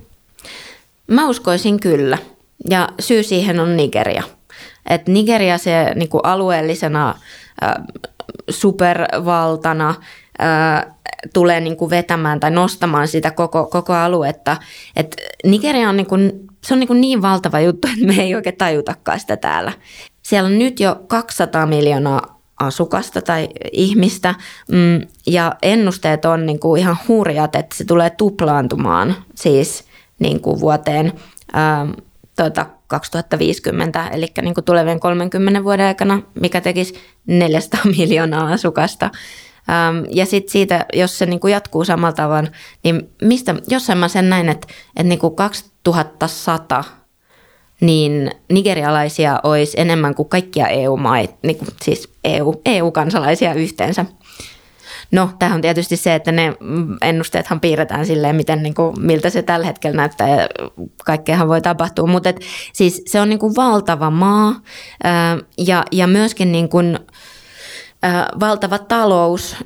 Mä 1.07 1.29
uskoisin 1.29 1.81
kyllä. 1.81 2.19
Ja 2.71 2.89
syy 3.01 3.23
siihen 3.23 3.61
on 3.61 3.77
Nigeria. 3.77 4.23
Et 4.91 5.09
Nigeria 5.09 5.59
se 5.59 5.93
niinku 5.95 6.19
alueellisena 6.19 7.15
äh, 7.63 7.75
supervaltana 8.51 9.95
äh, 10.43 10.95
tulee 11.33 11.61
niinku 11.61 11.91
vetämään 11.91 12.41
tai 12.41 12.51
nostamaan 12.51 13.09
sitä 13.09 13.31
koko, 13.31 13.67
koko 13.67 13.93
aluetta. 13.93 14.57
Et 14.97 15.17
Nigeria 15.45 15.89
on, 15.89 15.97
niinku, 15.97 16.15
se 16.65 16.75
on 16.75 16.81
niinku 16.81 16.95
niin 16.95 17.23
valtava 17.23 17.61
juttu, 17.61 17.89
että 17.89 18.07
me 18.07 18.23
ei 18.23 18.35
oikein 18.35 18.57
tajutakaan 18.57 19.21
sitä 19.21 19.37
täällä. 19.37 19.73
Siellä 20.23 20.47
on 20.47 20.59
nyt 20.59 20.81
jo 20.81 20.97
200 21.07 21.67
miljoonaa 21.67 22.39
asukasta 22.61 23.23
tai 23.23 23.49
ihmistä 23.73 24.35
mm, 24.73 25.09
ja 25.27 25.55
ennusteet 25.63 26.25
on 26.25 26.47
niinku 26.47 26.77
ihan 26.77 26.97
hurjat, 27.09 27.55
että 27.55 27.77
se 27.77 27.85
tulee 27.85 28.11
tuplaantumaan 28.11 29.15
siis 29.35 29.85
niinku 30.19 30.61
vuoteen 30.61 31.13
ähm, 31.57 31.91
tuota, 32.37 32.67
2050, 32.89 34.09
eli 34.09 34.27
niin 34.43 34.55
kuin 34.55 34.65
tulevien 34.65 35.01
30 35.01 35.65
vuoden 35.65 35.87
aikana, 35.87 36.23
mikä 36.41 36.61
tekisi 36.61 36.95
400 37.27 37.81
miljoonaa 37.99 38.53
asukasta. 38.53 39.11
Ja 40.11 40.27
sitten 40.27 40.53
siitä, 40.53 40.87
jos 40.93 41.19
se 41.19 41.27
niin 41.27 41.41
kuin 41.41 41.53
jatkuu 41.53 41.85
samalla 41.85 42.13
tavalla, 42.13 42.51
niin 42.85 43.11
mistä, 43.23 43.55
jossain 43.69 43.99
mä 43.99 44.09
sen 44.09 44.31
näin, 44.31 44.49
että, 44.49 44.67
että 44.97 45.09
niin 45.09 45.19
kuin 45.19 45.37
2100 45.37 46.85
niin 47.81 48.31
nigerialaisia 48.53 49.41
olisi 49.43 49.81
enemmän 49.81 50.15
kuin 50.15 50.29
kaikkia 50.29 50.69
EU-maita, 50.69 51.35
niin 51.43 51.59
siis 51.83 52.13
EU, 52.25 52.61
EU-kansalaisia 52.65 53.55
yhteensä. 53.55 54.05
No, 55.11 55.31
tämä 55.39 55.55
on 55.55 55.61
tietysti 55.61 55.97
se, 55.97 56.15
että 56.15 56.33
ne 56.33 56.57
ennusteethan 57.03 57.61
piirretään 57.61 58.07
silleen, 58.07 58.37
miten, 58.37 58.63
niin 58.63 58.75
kuin, 58.75 58.95
miltä 59.01 59.31
se 59.31 59.43
tällä 59.43 59.67
hetkellä 59.67 59.97
näyttää 59.97 60.29
ja 60.29 60.49
kaikkeahan 61.05 61.49
voi 61.49 61.61
tapahtua. 61.61 62.07
Mutta 62.07 62.33
siis 62.73 63.03
se 63.07 63.21
on 63.21 63.29
niin 63.29 63.39
kuin 63.39 63.57
valtava 63.57 64.11
maa 64.11 64.61
ää, 65.05 65.39
ja, 65.59 65.85
ja 65.93 66.07
myöskin 66.07 66.53
niin 66.53 66.69
kuin, 66.69 66.99
ää, 68.03 68.29
valtava 68.41 68.79
talous, 68.79 69.57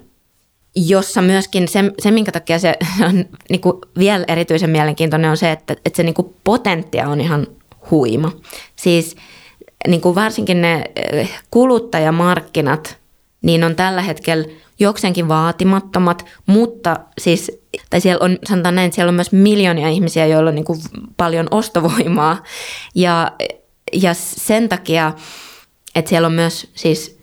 jossa 0.76 1.22
myöskin 1.22 1.68
se, 1.68 1.84
se 1.98 2.10
minkä 2.10 2.32
takia 2.32 2.58
se 2.58 2.76
on 3.08 3.24
niin 3.50 3.60
kuin 3.60 3.76
vielä 3.98 4.24
erityisen 4.28 4.70
mielenkiintoinen 4.70 5.30
on 5.30 5.36
se, 5.36 5.52
että, 5.52 5.72
että 5.72 5.96
se 5.96 6.02
niin 6.02 6.14
kuin 6.14 6.34
potentia 6.44 7.08
on 7.08 7.20
ihan 7.20 7.46
huima. 7.90 8.32
Siis 8.76 9.16
niin 9.88 10.00
kuin 10.00 10.14
varsinkin 10.14 10.62
ne 10.62 10.84
kuluttajamarkkinat, 11.50 12.98
niin 13.42 13.64
on 13.64 13.76
tällä 13.76 14.02
hetkellä– 14.02 14.44
jokseenkin 14.82 15.28
vaatimattomat, 15.28 16.24
mutta 16.46 16.96
siis, 17.18 17.52
tai 17.90 18.00
siellä 18.00 18.24
on, 18.24 18.38
sanotaan 18.48 18.74
näin, 18.74 18.86
että 18.86 18.94
siellä 18.94 19.10
on 19.10 19.14
myös 19.14 19.32
miljoonia 19.32 19.88
ihmisiä, 19.88 20.26
joilla 20.26 20.48
on 20.48 20.54
niin 20.54 20.64
kuin 20.64 20.78
paljon 21.16 21.46
ostovoimaa. 21.50 22.42
Ja, 22.94 23.32
ja 23.92 24.14
sen 24.14 24.68
takia, 24.68 25.12
että 25.94 26.08
siellä 26.08 26.26
on 26.26 26.32
myös 26.32 26.70
siis 26.74 27.18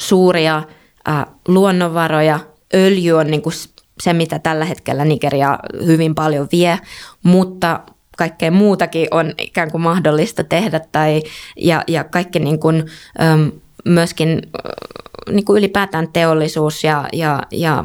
suuria 0.00 0.62
äh, 1.08 1.26
luonnonvaroja, 1.48 2.40
öljy 2.74 3.12
on 3.12 3.26
niin 3.26 3.42
kuin 3.42 3.54
se, 4.02 4.12
mitä 4.12 4.38
tällä 4.38 4.64
hetkellä 4.64 5.04
Nigeria 5.04 5.58
hyvin 5.86 6.14
paljon 6.14 6.48
vie, 6.52 6.78
mutta 7.22 7.80
kaikkea 8.16 8.50
muutakin 8.50 9.08
on 9.10 9.34
ikään 9.38 9.70
kuin 9.70 9.82
mahdollista 9.82 10.44
tehdä 10.44 10.80
tai, 10.92 11.22
ja, 11.56 11.84
ja 11.88 12.04
kaikki 12.04 12.38
niin 12.38 12.60
kuin, 12.60 12.84
äm, 13.20 13.52
myöskin 13.86 14.42
niin 15.30 15.44
kuin 15.44 15.58
ylipäätään 15.58 16.08
teollisuus 16.12 16.84
ja, 16.84 17.08
ja, 17.12 17.42
ja 17.50 17.84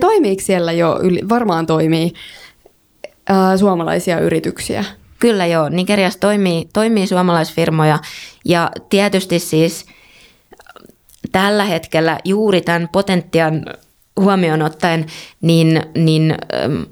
Toimiiko 0.00 0.42
siellä 0.42 0.72
jo, 0.72 0.98
yli, 1.02 1.20
varmaan 1.28 1.66
toimii 1.66 2.12
ää, 3.28 3.56
suomalaisia 3.56 4.20
yrityksiä? 4.20 4.84
Kyllä 5.18 5.46
joo, 5.46 5.68
Nigeriassa 5.68 6.20
toimii, 6.20 6.68
toimii 6.72 7.06
suomalaisfirmoja. 7.06 7.98
Ja 8.44 8.70
tietysti 8.88 9.38
siis 9.38 9.86
tällä 11.32 11.64
hetkellä 11.64 12.18
juuri 12.24 12.60
tämän 12.60 12.88
potentiaan 12.92 13.64
huomioon 14.20 14.62
ottaen, 14.62 15.06
niin, 15.40 15.82
niin 15.94 16.34
ähm, 16.54 16.82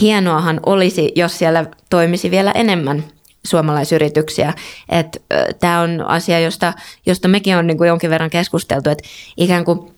hienoahan 0.00 0.60
olisi, 0.66 1.12
jos 1.16 1.38
siellä 1.38 1.64
toimisi 1.90 2.30
vielä 2.30 2.50
enemmän 2.52 3.04
suomalaisyrityksiä. 3.46 4.52
Tämä 5.60 5.80
on 5.80 6.04
asia, 6.06 6.40
josta, 6.40 6.72
josta 7.06 7.28
mekin 7.28 7.56
on 7.56 7.66
niin 7.66 7.78
kuin 7.78 7.88
jonkin 7.88 8.10
verran 8.10 8.30
keskusteltu, 8.30 8.90
että 8.90 9.08
ikään 9.36 9.64
kuin 9.64 9.92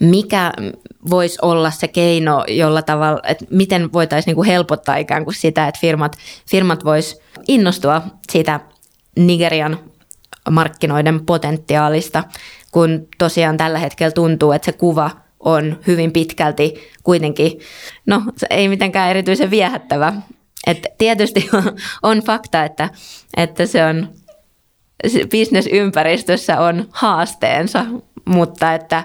mikä 0.00 0.52
voisi 1.10 1.38
olla 1.42 1.70
se 1.70 1.88
keino, 1.88 2.44
jolla 2.48 2.82
tavalla, 2.82 3.20
että 3.28 3.44
miten 3.50 3.92
voitaisiin 3.92 4.30
niin 4.30 4.36
kuin 4.36 4.46
helpottaa 4.46 4.96
ikään 4.96 5.24
kuin 5.24 5.34
sitä, 5.34 5.68
että 5.68 5.80
firmat, 5.80 6.16
firmat 6.50 6.84
vois 6.84 7.20
innostua 7.48 8.02
siitä 8.30 8.60
Nigerian 9.16 9.78
markkinoiden 10.50 11.26
potentiaalista, 11.26 12.24
kun 12.72 13.08
tosiaan 13.18 13.56
tällä 13.56 13.78
hetkellä 13.78 14.10
tuntuu, 14.10 14.52
että 14.52 14.66
se 14.66 14.72
kuva 14.72 15.10
on 15.40 15.78
hyvin 15.86 16.12
pitkälti 16.12 16.90
kuitenkin, 17.02 17.60
no 18.06 18.22
ei 18.50 18.68
mitenkään 18.68 19.10
erityisen 19.10 19.50
viehättävä 19.50 20.12
et 20.66 20.86
tietysti 20.98 21.48
on, 21.52 21.62
on 22.02 22.18
fakta, 22.18 22.64
että, 22.64 22.88
että 23.36 23.66
se 23.66 23.84
on 23.84 24.08
bisnesympäristössä 25.30 26.60
on 26.60 26.88
haasteensa, 26.90 27.84
mutta 28.24 28.74
että 28.74 29.04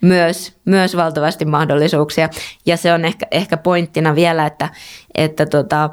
myös, 0.00 0.52
myös 0.64 0.96
valtavasti 0.96 1.44
mahdollisuuksia. 1.44 2.28
Ja 2.66 2.76
se 2.76 2.92
on 2.92 3.04
ehkä, 3.04 3.26
ehkä 3.30 3.56
pointtina 3.56 4.14
vielä, 4.14 4.46
että, 4.46 4.68
että 5.14 5.46
tota, 5.46 5.90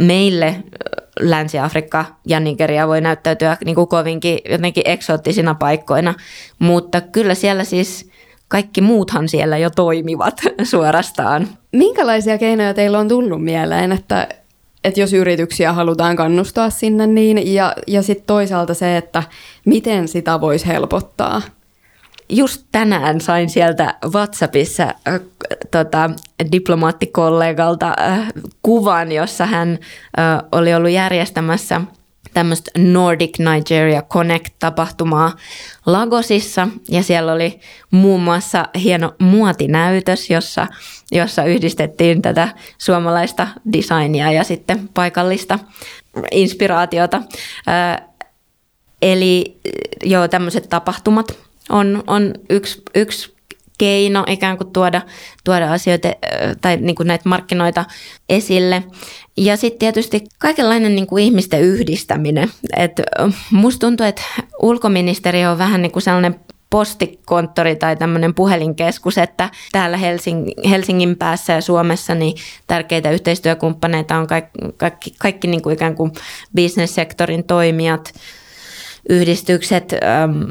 meille 0.00 0.56
Länsi-Afrikka 1.20 2.04
ja 2.26 2.40
Nigeria 2.40 2.88
voi 2.88 3.00
näyttäytyä 3.00 3.56
niin 3.64 3.74
kuin 3.74 3.88
kovinkin 3.88 4.38
jotenkin 4.50 4.82
eksoottisina 4.86 5.54
paikkoina, 5.54 6.14
mutta 6.58 7.00
kyllä 7.00 7.34
siellä 7.34 7.64
siis 7.64 8.10
kaikki 8.50 8.80
muuthan 8.80 9.28
siellä 9.28 9.58
jo 9.58 9.70
toimivat 9.70 10.40
suorastaan. 10.70 11.48
Minkälaisia 11.72 12.38
keinoja 12.38 12.74
teillä 12.74 12.98
on 12.98 13.08
tullut 13.08 13.44
mieleen, 13.44 13.92
että 13.92 14.28
että 14.84 15.00
jos 15.00 15.12
yrityksiä 15.12 15.72
halutaan 15.72 16.16
kannustaa 16.16 16.70
sinne 16.70 17.06
niin, 17.06 17.54
ja, 17.54 17.74
ja 17.86 18.02
sitten 18.02 18.26
toisaalta 18.26 18.74
se, 18.74 18.96
että 18.96 19.22
miten 19.64 20.08
sitä 20.08 20.40
voisi 20.40 20.66
helpottaa. 20.66 21.42
Just 22.28 22.66
tänään 22.72 23.20
sain 23.20 23.50
sieltä 23.50 23.94
WhatsAppissa 24.14 24.82
äh, 24.82 25.20
tota, 25.70 26.10
diplomaattikollegalta 26.52 27.94
äh, 28.00 28.28
kuvan, 28.62 29.12
jossa 29.12 29.46
hän 29.46 29.78
äh, 30.18 30.42
oli 30.52 30.74
ollut 30.74 30.90
järjestämässä 30.90 31.80
tämmöistä 32.34 32.70
Nordic 32.78 33.38
Nigeria 33.38 34.02
Connect-tapahtumaa 34.02 35.36
Lagosissa 35.86 36.68
ja 36.88 37.02
siellä 37.02 37.32
oli 37.32 37.60
muun 37.90 38.22
muassa 38.22 38.68
hieno 38.82 39.14
muotinäytös, 39.18 40.30
jossa, 40.30 40.66
jossa 41.12 41.44
yhdistettiin 41.44 42.22
tätä 42.22 42.48
suomalaista 42.78 43.48
designia 43.72 44.32
ja 44.32 44.44
sitten 44.44 44.88
paikallista 44.94 45.58
inspiraatiota. 46.30 47.22
Eli 49.02 49.60
joo, 50.04 50.28
tämmöiset 50.28 50.68
tapahtumat 50.68 51.38
on, 51.70 52.04
on 52.06 52.34
yksi, 52.50 52.82
yksi 52.94 53.34
keino 53.78 54.24
ikään 54.26 54.56
kuin 54.56 54.72
tuoda, 54.72 55.02
tuoda 55.44 55.72
asioita 55.72 56.08
tai 56.60 56.76
niin 56.76 56.96
kuin 56.96 57.06
näitä 57.06 57.28
markkinoita 57.28 57.84
esille. 58.28 58.82
Ja 59.40 59.56
sitten 59.56 59.78
tietysti 59.78 60.24
kaikenlainen 60.38 60.94
niin 60.94 61.06
kuin 61.06 61.24
ihmisten 61.24 61.60
yhdistäminen. 61.60 62.50
Et 62.76 63.00
musta 63.50 63.86
tuntuu, 63.86 64.06
että 64.06 64.22
ulkoministeriö 64.62 65.50
on 65.50 65.58
vähän 65.58 65.82
niin 65.82 65.92
kuin 65.92 66.02
sellainen 66.02 66.40
postikonttori 66.70 67.76
tai 67.76 67.96
tämmöinen 67.96 68.34
puhelinkeskus, 68.34 69.18
että 69.18 69.50
täällä 69.72 69.96
Helsing, 69.96 70.48
Helsingin 70.70 71.16
päässä 71.16 71.52
ja 71.52 71.60
Suomessa 71.60 72.14
niin 72.14 72.36
tärkeitä 72.66 73.10
yhteistyökumppaneita 73.10 74.16
on 74.16 74.26
kaikki, 74.26 74.58
kaikki, 74.76 75.14
kaikki 75.18 75.48
niin 75.48 75.62
kuin 75.62 75.74
ikään 75.74 75.94
kuin 75.94 76.12
bisnessektorin 76.54 77.44
toimijat, 77.44 78.12
yhdistykset 79.08 79.92
äm, 79.92 80.46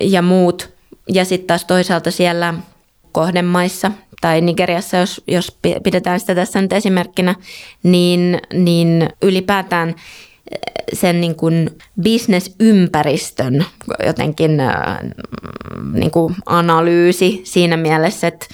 ja 0.00 0.22
muut. 0.22 0.70
Ja 1.08 1.24
sitten 1.24 1.46
taas 1.46 1.64
toisaalta 1.64 2.10
siellä 2.10 2.54
kohdemaissa 3.12 3.92
tai 4.20 4.40
Nigeriassa, 4.40 4.96
jos, 4.96 5.22
jos 5.26 5.58
pidetään 5.82 6.20
sitä 6.20 6.34
tässä 6.34 6.62
nyt 6.62 6.72
esimerkkinä, 6.72 7.34
niin, 7.82 8.38
niin 8.52 9.08
ylipäätään 9.22 9.88
eh, 9.88 9.94
sen 10.92 11.20
niin 11.20 11.34
kuin 11.34 11.70
bisnesympäristön 12.02 13.64
jotenkin 14.06 14.60
äh, 14.60 14.98
niin 15.92 16.10
kuin 16.10 16.34
analyysi 16.46 17.40
siinä 17.44 17.76
mielessä, 17.76 18.26
että 18.26 18.46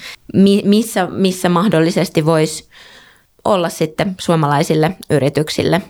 missä, 0.63 1.07
missä 1.07 1.49
mahdollisesti 1.49 2.25
voisi 2.25 2.67
olla 3.45 3.69
sitten 3.69 4.15
suomalaisille 4.19 4.97
yrityksille 5.09 5.81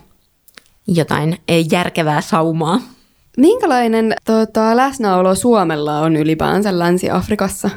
jotain 0.86 1.38
järkevää 1.70 2.20
saumaa. 2.20 2.80
Minkälainen 3.36 4.14
tota, 4.24 4.76
läsnäolo 4.76 5.34
Suomella 5.34 6.00
on 6.00 6.16
ylipäänsä 6.16 6.78
Länsi-Afrikassa? 6.78 7.70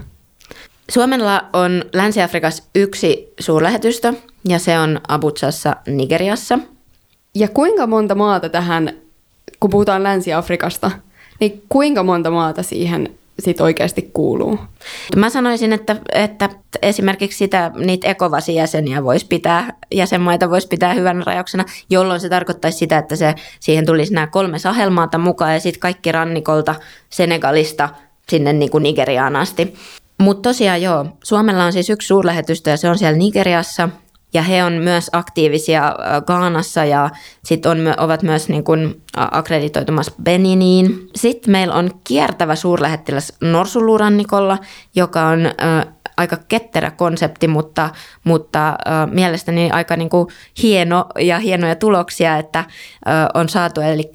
Suomella 0.91 1.45
on 1.53 1.85
Länsi-Afrikassa 1.93 2.63
yksi 2.75 3.33
suurlähetystö 3.39 4.13
ja 4.47 4.59
se 4.59 4.79
on 4.79 5.01
Abutsassa 5.07 5.75
Nigeriassa. 5.87 6.59
Ja 7.35 7.47
kuinka 7.47 7.87
monta 7.87 8.15
maata 8.15 8.49
tähän, 8.49 8.93
kun 9.59 9.69
puhutaan 9.69 10.03
Länsi-Afrikasta, 10.03 10.91
niin 11.39 11.63
kuinka 11.69 12.03
monta 12.03 12.31
maata 12.31 12.63
siihen 12.63 13.09
sit 13.39 13.61
oikeasti 13.61 14.09
kuuluu? 14.13 14.59
Mä 15.15 15.29
sanoisin, 15.29 15.73
että, 15.73 15.95
että 16.13 16.49
esimerkiksi 16.81 17.37
sitä, 17.37 17.71
niitä 17.75 18.07
ECOWAS-jäseniä 18.07 19.03
voisi 19.03 19.25
pitää, 19.25 19.73
jäsenmaita 19.91 20.49
voisi 20.49 20.67
pitää 20.67 20.93
hyvänä 20.93 21.23
rajauksena, 21.25 21.65
jolloin 21.89 22.19
se 22.19 22.29
tarkoittaisi 22.29 22.77
sitä, 22.77 22.97
että 22.97 23.15
se, 23.15 23.35
siihen 23.59 23.85
tulisi 23.85 24.13
nämä 24.13 24.27
kolme 24.27 24.59
sahelmaata 24.59 25.17
mukaan 25.17 25.53
ja 25.53 25.59
sitten 25.59 25.79
kaikki 25.79 26.11
rannikolta 26.11 26.75
Senegalista 27.09 27.89
sinne 28.29 28.53
niin 28.53 28.71
kuin 28.71 28.83
Nigeriaan 28.83 29.35
asti. 29.35 29.73
Mutta 30.21 30.49
tosiaan 30.49 30.81
joo, 30.81 31.05
Suomella 31.23 31.65
on 31.65 31.73
siis 31.73 31.89
yksi 31.89 32.07
suurlähetystö 32.07 32.69
ja 32.69 32.77
se 32.77 32.89
on 32.89 32.97
siellä 32.97 33.17
Nigeriassa– 33.17 33.89
ja 34.33 34.41
he 34.41 34.63
on 34.63 34.73
myös 34.73 35.09
aktiivisia 35.13 35.95
Gaanassa 36.27 36.85
ja 36.85 37.09
sit 37.45 37.65
on, 37.65 37.77
ovat 37.97 38.23
myös 38.23 38.49
niin 38.49 38.63
kuin 38.63 39.01
akkreditoitumassa 39.15 40.11
Beniniin. 40.23 41.09
Sitten 41.15 41.51
meillä 41.51 41.73
on 41.75 41.91
kiertävä 42.03 42.55
suurlähettiläs 42.55 43.33
Norsulurannikolla, 43.41 44.57
joka 44.95 45.27
on 45.27 45.39
aika 46.17 46.37
ketterä 46.47 46.91
konsepti, 46.91 47.47
mutta, 47.47 47.89
mutta 48.23 48.69
äh, 48.69 48.75
mielestäni 49.11 49.71
aika 49.71 49.95
niin 49.95 50.09
kuin 50.09 50.27
hieno 50.63 51.05
ja 51.19 51.39
hienoja 51.39 51.75
tuloksia, 51.75 52.37
että 52.37 52.59
äh, 52.59 52.65
on 53.33 53.49
saatu. 53.49 53.81
Eli 53.81 54.11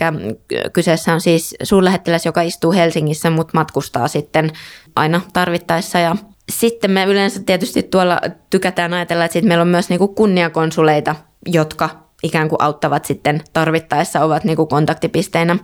kyseessä 0.73 1.15
on 1.15 1.21
siis 1.21 1.55
suurlähettiläs, 1.63 2.27
joka 2.27 2.43
istuu 2.43 2.73
Helsingissä, 2.73 3.31
mutta 3.31 3.51
matkustaa 3.55 4.09
sitten 4.09 4.51
aina 4.97 5.21
tarvittaessa 5.33 5.99
ja 5.99 6.17
sitten 6.53 6.91
me 6.91 7.05
yleensä 7.05 7.41
tietysti 7.47 7.83
tuolla 7.83 8.21
tykätään 8.51 8.95
ajatella, 8.95 9.25
että 9.25 9.43
meillä 9.43 9.63
on 9.63 9.69
myös 9.69 9.89
niinku 9.89 10.09
kunniakonsuleita, 10.09 11.15
jotka 11.47 11.91
ikään 12.23 12.49
kuin 12.49 12.63
auttavat 12.63 13.05
sitten 13.05 13.43
tarvittaessa, 13.53 14.25
ovat 14.25 14.45
niinku 14.45 14.67
kontaktipisteinä 14.67 15.57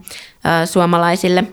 suomalaisille. 0.65 1.45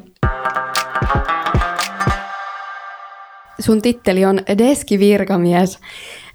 Sun 3.60 3.82
titteli 3.82 4.26
on 4.26 4.42
deskivirkamies, 4.58 5.80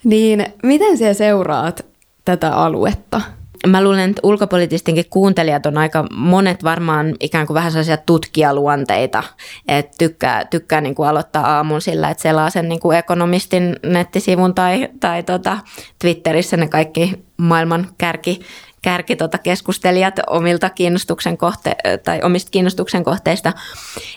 niin 0.05 0.47
miten 0.63 0.99
sä 0.99 1.15
seuraat 1.15 1.87
tätä 2.25 2.57
aluetta? 2.57 3.21
mä 3.67 3.85
luulen, 3.85 4.11
että 4.11 4.21
ulkopoliittistenkin 4.23 5.05
kuuntelijat 5.11 5.67
on 5.67 5.79
aika 5.79 6.07
monet 6.11 6.65
varmaan 6.65 7.15
ikään 7.21 7.47
kuin 7.47 7.55
vähän 7.55 7.73
sellaisia 7.73 7.97
tutkijaluonteita, 7.97 9.23
että 9.69 9.93
tykkää, 9.99 10.45
tykkää 10.45 10.81
niin 10.81 10.95
kuin 10.95 11.09
aloittaa 11.09 11.57
aamun 11.57 11.81
sillä, 11.81 12.11
että 12.11 12.23
selaa 12.23 12.51
sen 12.51 12.69
niin 12.69 12.81
kuin 12.81 12.99
ekonomistin 12.99 13.77
nettisivun 13.87 14.55
tai, 14.55 14.89
tai 15.01 15.23
tota 15.23 15.59
Twitterissä 15.99 16.57
ne 16.57 16.69
kaikki 16.69 17.25
maailman 17.37 17.89
kärki, 17.99 18.41
kärki 18.85 19.17
tota 19.17 19.39
keskustelijat 19.39 20.21
omilta 20.27 20.71
kiinnostuksen 20.71 21.39
kohte, 21.39 21.77
tai 22.05 22.23
omista 22.23 22.51
kiinnostuksen 22.51 23.05
kohteista. 23.05 23.53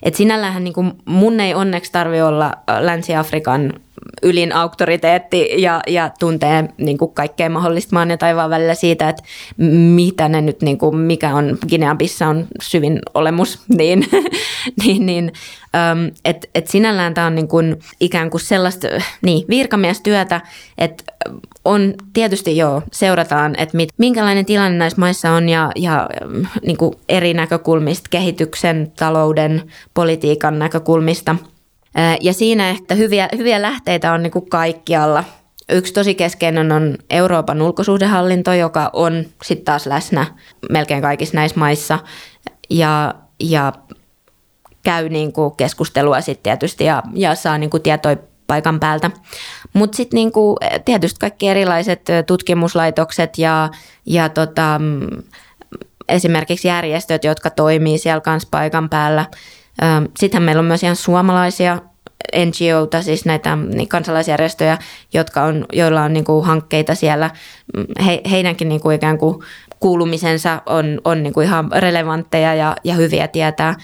Et 0.03 0.15
sinällähän 0.15 0.63
niin 0.63 0.93
mun 1.05 1.39
ei 1.39 1.53
onneksi 1.53 1.91
tarvi 1.91 2.21
olla 2.21 2.53
Länsi-Afrikan 2.79 3.73
ylin 4.23 4.55
auktoriteetti 4.55 5.49
ja, 5.57 5.81
ja 5.87 6.11
tuntee 6.19 6.69
niin 6.77 6.97
kuin 6.97 7.13
kaikkea 7.13 7.49
mahdollista 7.49 7.95
maan 7.95 8.09
ja 8.09 8.17
taivaan 8.17 8.49
välillä 8.49 8.75
siitä, 8.75 9.09
että 9.09 9.23
mitä 9.95 10.29
ne 10.29 10.41
nyt, 10.41 10.61
niin 10.61 10.77
kuin, 10.77 10.97
mikä 10.97 11.35
on 11.35 11.57
Gineabissa 11.67 12.27
on 12.27 12.47
syvin 12.61 12.99
olemus, 13.13 13.59
niin, 13.77 14.05
niin, 14.83 15.05
niin 15.05 15.31
että 16.25 16.47
et 16.55 16.67
sinällään 16.67 17.13
tämä 17.13 17.27
on 17.27 17.35
niin 17.35 17.47
kuin 17.47 17.79
ikään 17.99 18.29
kuin 18.29 18.41
sellaista 18.41 18.87
niin, 19.21 19.45
virkamiestyötä, 19.49 20.41
että 20.77 21.03
on 21.65 21.93
tietysti 22.13 22.57
joo, 22.57 22.81
seurataan, 22.91 23.55
että 23.57 23.77
mit, 23.77 23.89
minkälainen 23.97 24.45
tilanne 24.45 24.77
näissä 24.77 24.99
maissa 24.99 25.31
on 25.31 25.49
ja, 25.49 25.71
ja 25.75 26.09
niin 26.65 26.77
kuin 26.77 26.95
eri 27.09 27.33
näkökulmista, 27.33 28.07
kehityksen, 28.09 28.91
talouden, 28.95 29.61
politiikan 29.93 30.59
näkökulmista– 30.59 31.35
ja 32.21 32.33
siinä 32.33 32.69
ehkä 32.69 32.95
hyviä, 32.95 33.29
hyviä 33.37 33.61
lähteitä 33.61 34.13
on 34.13 34.23
niin 34.23 34.31
kuin 34.31 34.49
kaikkialla. 34.49 35.23
Yksi 35.69 35.93
tosi 35.93 36.15
keskeinen 36.15 36.71
on 36.71 36.97
Euroopan 37.09 37.61
ulkosuhdehallinto, 37.61 38.53
joka 38.53 38.89
on 38.93 39.25
sitten 39.43 39.65
taas 39.65 39.85
läsnä 39.85 40.25
melkein 40.69 41.01
kaikissa 41.01 41.35
näissä 41.35 41.59
maissa 41.59 41.99
ja, 42.69 43.15
ja 43.39 43.73
käy 44.83 45.09
niin 45.09 45.33
kuin 45.33 45.55
keskustelua 45.55 46.21
sitten 46.21 46.43
tietysti 46.43 46.83
ja, 46.83 47.03
ja 47.13 47.35
saa 47.35 47.57
niin 47.57 47.69
kuin 47.69 47.83
tietoja 47.83 48.17
paikan 48.47 48.79
päältä. 48.79 49.11
Mutta 49.73 49.97
sitten 49.97 50.17
niin 50.17 50.31
kuin 50.31 50.57
tietysti 50.85 51.19
kaikki 51.19 51.49
erilaiset 51.49 52.01
tutkimuslaitokset 52.27 53.37
ja, 53.37 53.69
ja 54.05 54.29
tota, 54.29 54.81
esimerkiksi 56.09 56.67
järjestöt, 56.67 57.23
jotka 57.23 57.49
toimii 57.49 57.97
siellä 57.97 58.21
kanssa 58.21 58.49
paikan 58.51 58.89
päällä– 58.89 59.25
Sittenhän 60.19 60.43
meillä 60.43 60.59
on 60.59 60.65
myös 60.65 60.83
ihan 60.83 60.95
suomalaisia 60.95 61.81
NGOta, 62.35 63.01
siis 63.01 63.25
näitä 63.25 63.55
niin 63.55 63.87
kansalaisjärjestöjä, 63.87 64.77
jotka 65.13 65.43
on, 65.43 65.65
joilla 65.73 66.03
on 66.03 66.13
niin 66.13 66.25
kuin 66.25 66.45
hankkeita 66.45 66.95
siellä. 66.95 67.29
He, 68.05 68.21
heidänkin 68.31 68.69
niin 68.69 68.81
kuin 68.81 68.95
ikään 68.95 69.17
kuin 69.17 69.43
kuulumisensa 69.79 70.61
on, 70.65 71.01
on 71.03 71.23
niin 71.23 71.33
kuin 71.33 71.47
ihan 71.47 71.71
relevantteja 71.75 72.55
ja, 72.55 72.75
ja 72.83 72.93
hyviä 72.93 73.27
tietää. 73.27 73.75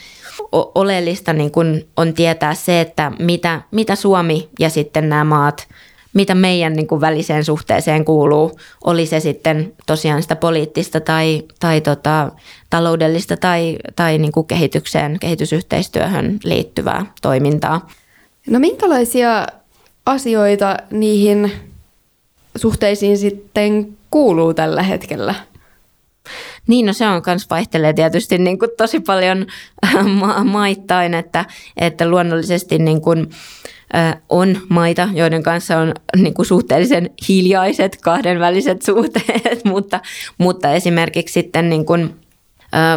O, 0.56 0.72
oleellista 0.76 1.34
niin 1.34 1.52
kuin 1.52 1.88
on 1.98 2.14
tietää 2.14 2.54
se, 2.54 2.82
että 2.82 3.12
mitä, 3.20 3.62
mitä 3.72 3.96
Suomi 3.96 4.50
ja 4.60 4.70
sitten 4.70 5.10
nämä 5.10 5.24
maat– 5.24 5.68
mitä 6.14 6.36
meidän 6.36 6.74
niin 6.74 6.88
kuin 6.88 7.02
väliseen 7.02 7.46
suhteeseen 7.46 8.06
kuuluu, 8.06 8.60
oli 8.84 9.06
se 9.06 9.20
sitten 9.20 9.74
tosiaan 9.86 10.22
sitä 10.22 10.36
poliittista 10.36 11.00
tai, 11.00 11.44
tai 11.60 11.82
tota, 11.82 12.32
taloudellista 12.70 13.38
tai, 13.38 13.78
tai 13.96 14.18
niin 14.18 14.32
kuin 14.32 14.48
kehitykseen, 14.48 15.20
kehitysyhteistyöhön 15.20 16.40
liittyvää 16.44 17.06
toimintaa. 17.22 17.90
No 18.48 18.60
minkälaisia 18.60 19.48
asioita 20.06 20.78
niihin 20.92 21.52
suhteisiin 22.56 23.18
sitten 23.18 23.98
kuuluu 24.12 24.54
tällä 24.54 24.84
hetkellä? 24.84 25.36
Niin, 26.68 26.86
no 26.86 26.94
se 26.94 27.08
on 27.08 27.22
myös 27.26 27.50
vaihtelee 27.50 27.94
tietysti 27.94 28.38
niin 28.38 28.60
kuin 28.60 28.72
tosi 28.78 29.00
paljon 29.00 29.46
ma- 30.20 30.44
maittain, 30.44 31.14
että, 31.14 31.46
että 31.78 32.08
luonnollisesti 32.08 32.78
niin 32.80 33.02
kuin, 33.02 33.30
on 34.30 34.58
maita, 34.70 35.10
joiden 35.14 35.44
kanssa 35.44 35.78
on 35.78 35.94
niin 36.16 36.34
kuin 36.34 36.46
suhteellisen 36.46 37.10
hiljaiset 37.30 37.98
kahdenväliset 38.02 38.82
suhteet, 38.92 39.66
mutta, 39.66 40.00
mutta 40.38 40.72
esimerkiksi 40.72 41.34
sitten 41.34 41.70
niin 41.70 41.86
kuin, 41.86 42.16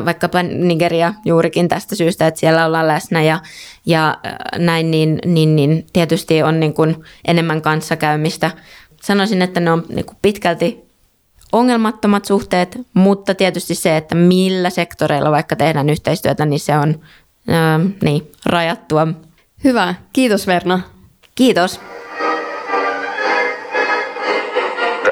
vaikkapa 0.05 0.43
Nigeria 0.43 1.15
juurikin 1.25 1.69
tästä 1.69 1.95
syystä, 1.95 2.27
että 2.27 2.41
siellä 2.41 2.67
ollaan 2.67 2.89
läsnä 2.89 3.23
ja, 3.23 3.41
ja 3.87 4.19
näin, 4.59 4.91
niin, 4.91 5.19
niin, 5.25 5.57
niin 5.57 5.87
tietysti 5.93 6.43
on 6.43 6.61
niin 6.61 6.75
kuin 6.75 6.97
enemmän 7.25 7.63
kanssakäymistä. 7.63 8.51
Sanoisin, 9.03 9.43
että 9.43 9.61
ne 9.61 9.71
on 9.73 9.85
niin 9.89 10.07
kuin 10.07 10.17
pitkälti 10.23 10.87
ongelmattomat 11.53 12.25
suhteet, 12.25 12.79
mutta 12.95 13.35
tietysti 13.35 13.75
se, 13.75 13.97
että 13.97 14.15
millä 14.15 14.71
sektoreilla 14.71 15.31
vaikka 15.31 15.57
tehdään 15.57 15.91
yhteistyötä, 15.91 16.47
niin 16.47 16.61
se 16.61 16.79
on 16.79 17.01
ää, 17.49 17.81
niin, 18.03 18.31
rajattua. 18.47 19.09
Hyvä. 19.65 19.95
Kiitos 20.13 20.47
Verna. 20.47 20.81
Kiitos. 21.35 21.81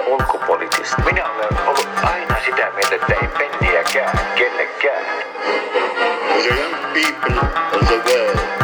Ulkopoliittista. 0.07 1.02
Minä 1.04 1.30
olen 1.30 1.66
ollut 1.66 1.88
aina 2.02 2.37
sitä 2.44 2.70
mieltä, 2.74 2.94
että 2.94 3.14
ei 3.22 3.28
penniäkään 3.28 4.18
the 4.37 4.44
young 6.50 6.74
people 6.92 7.40
of 7.74 7.80
the 7.88 7.96
world, 8.07 8.63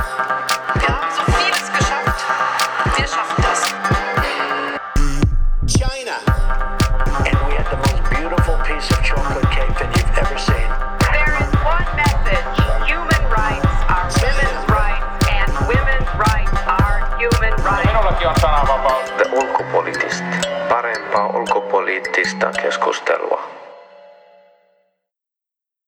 poliittista 22.01 22.53
keskustelua. 22.63 23.60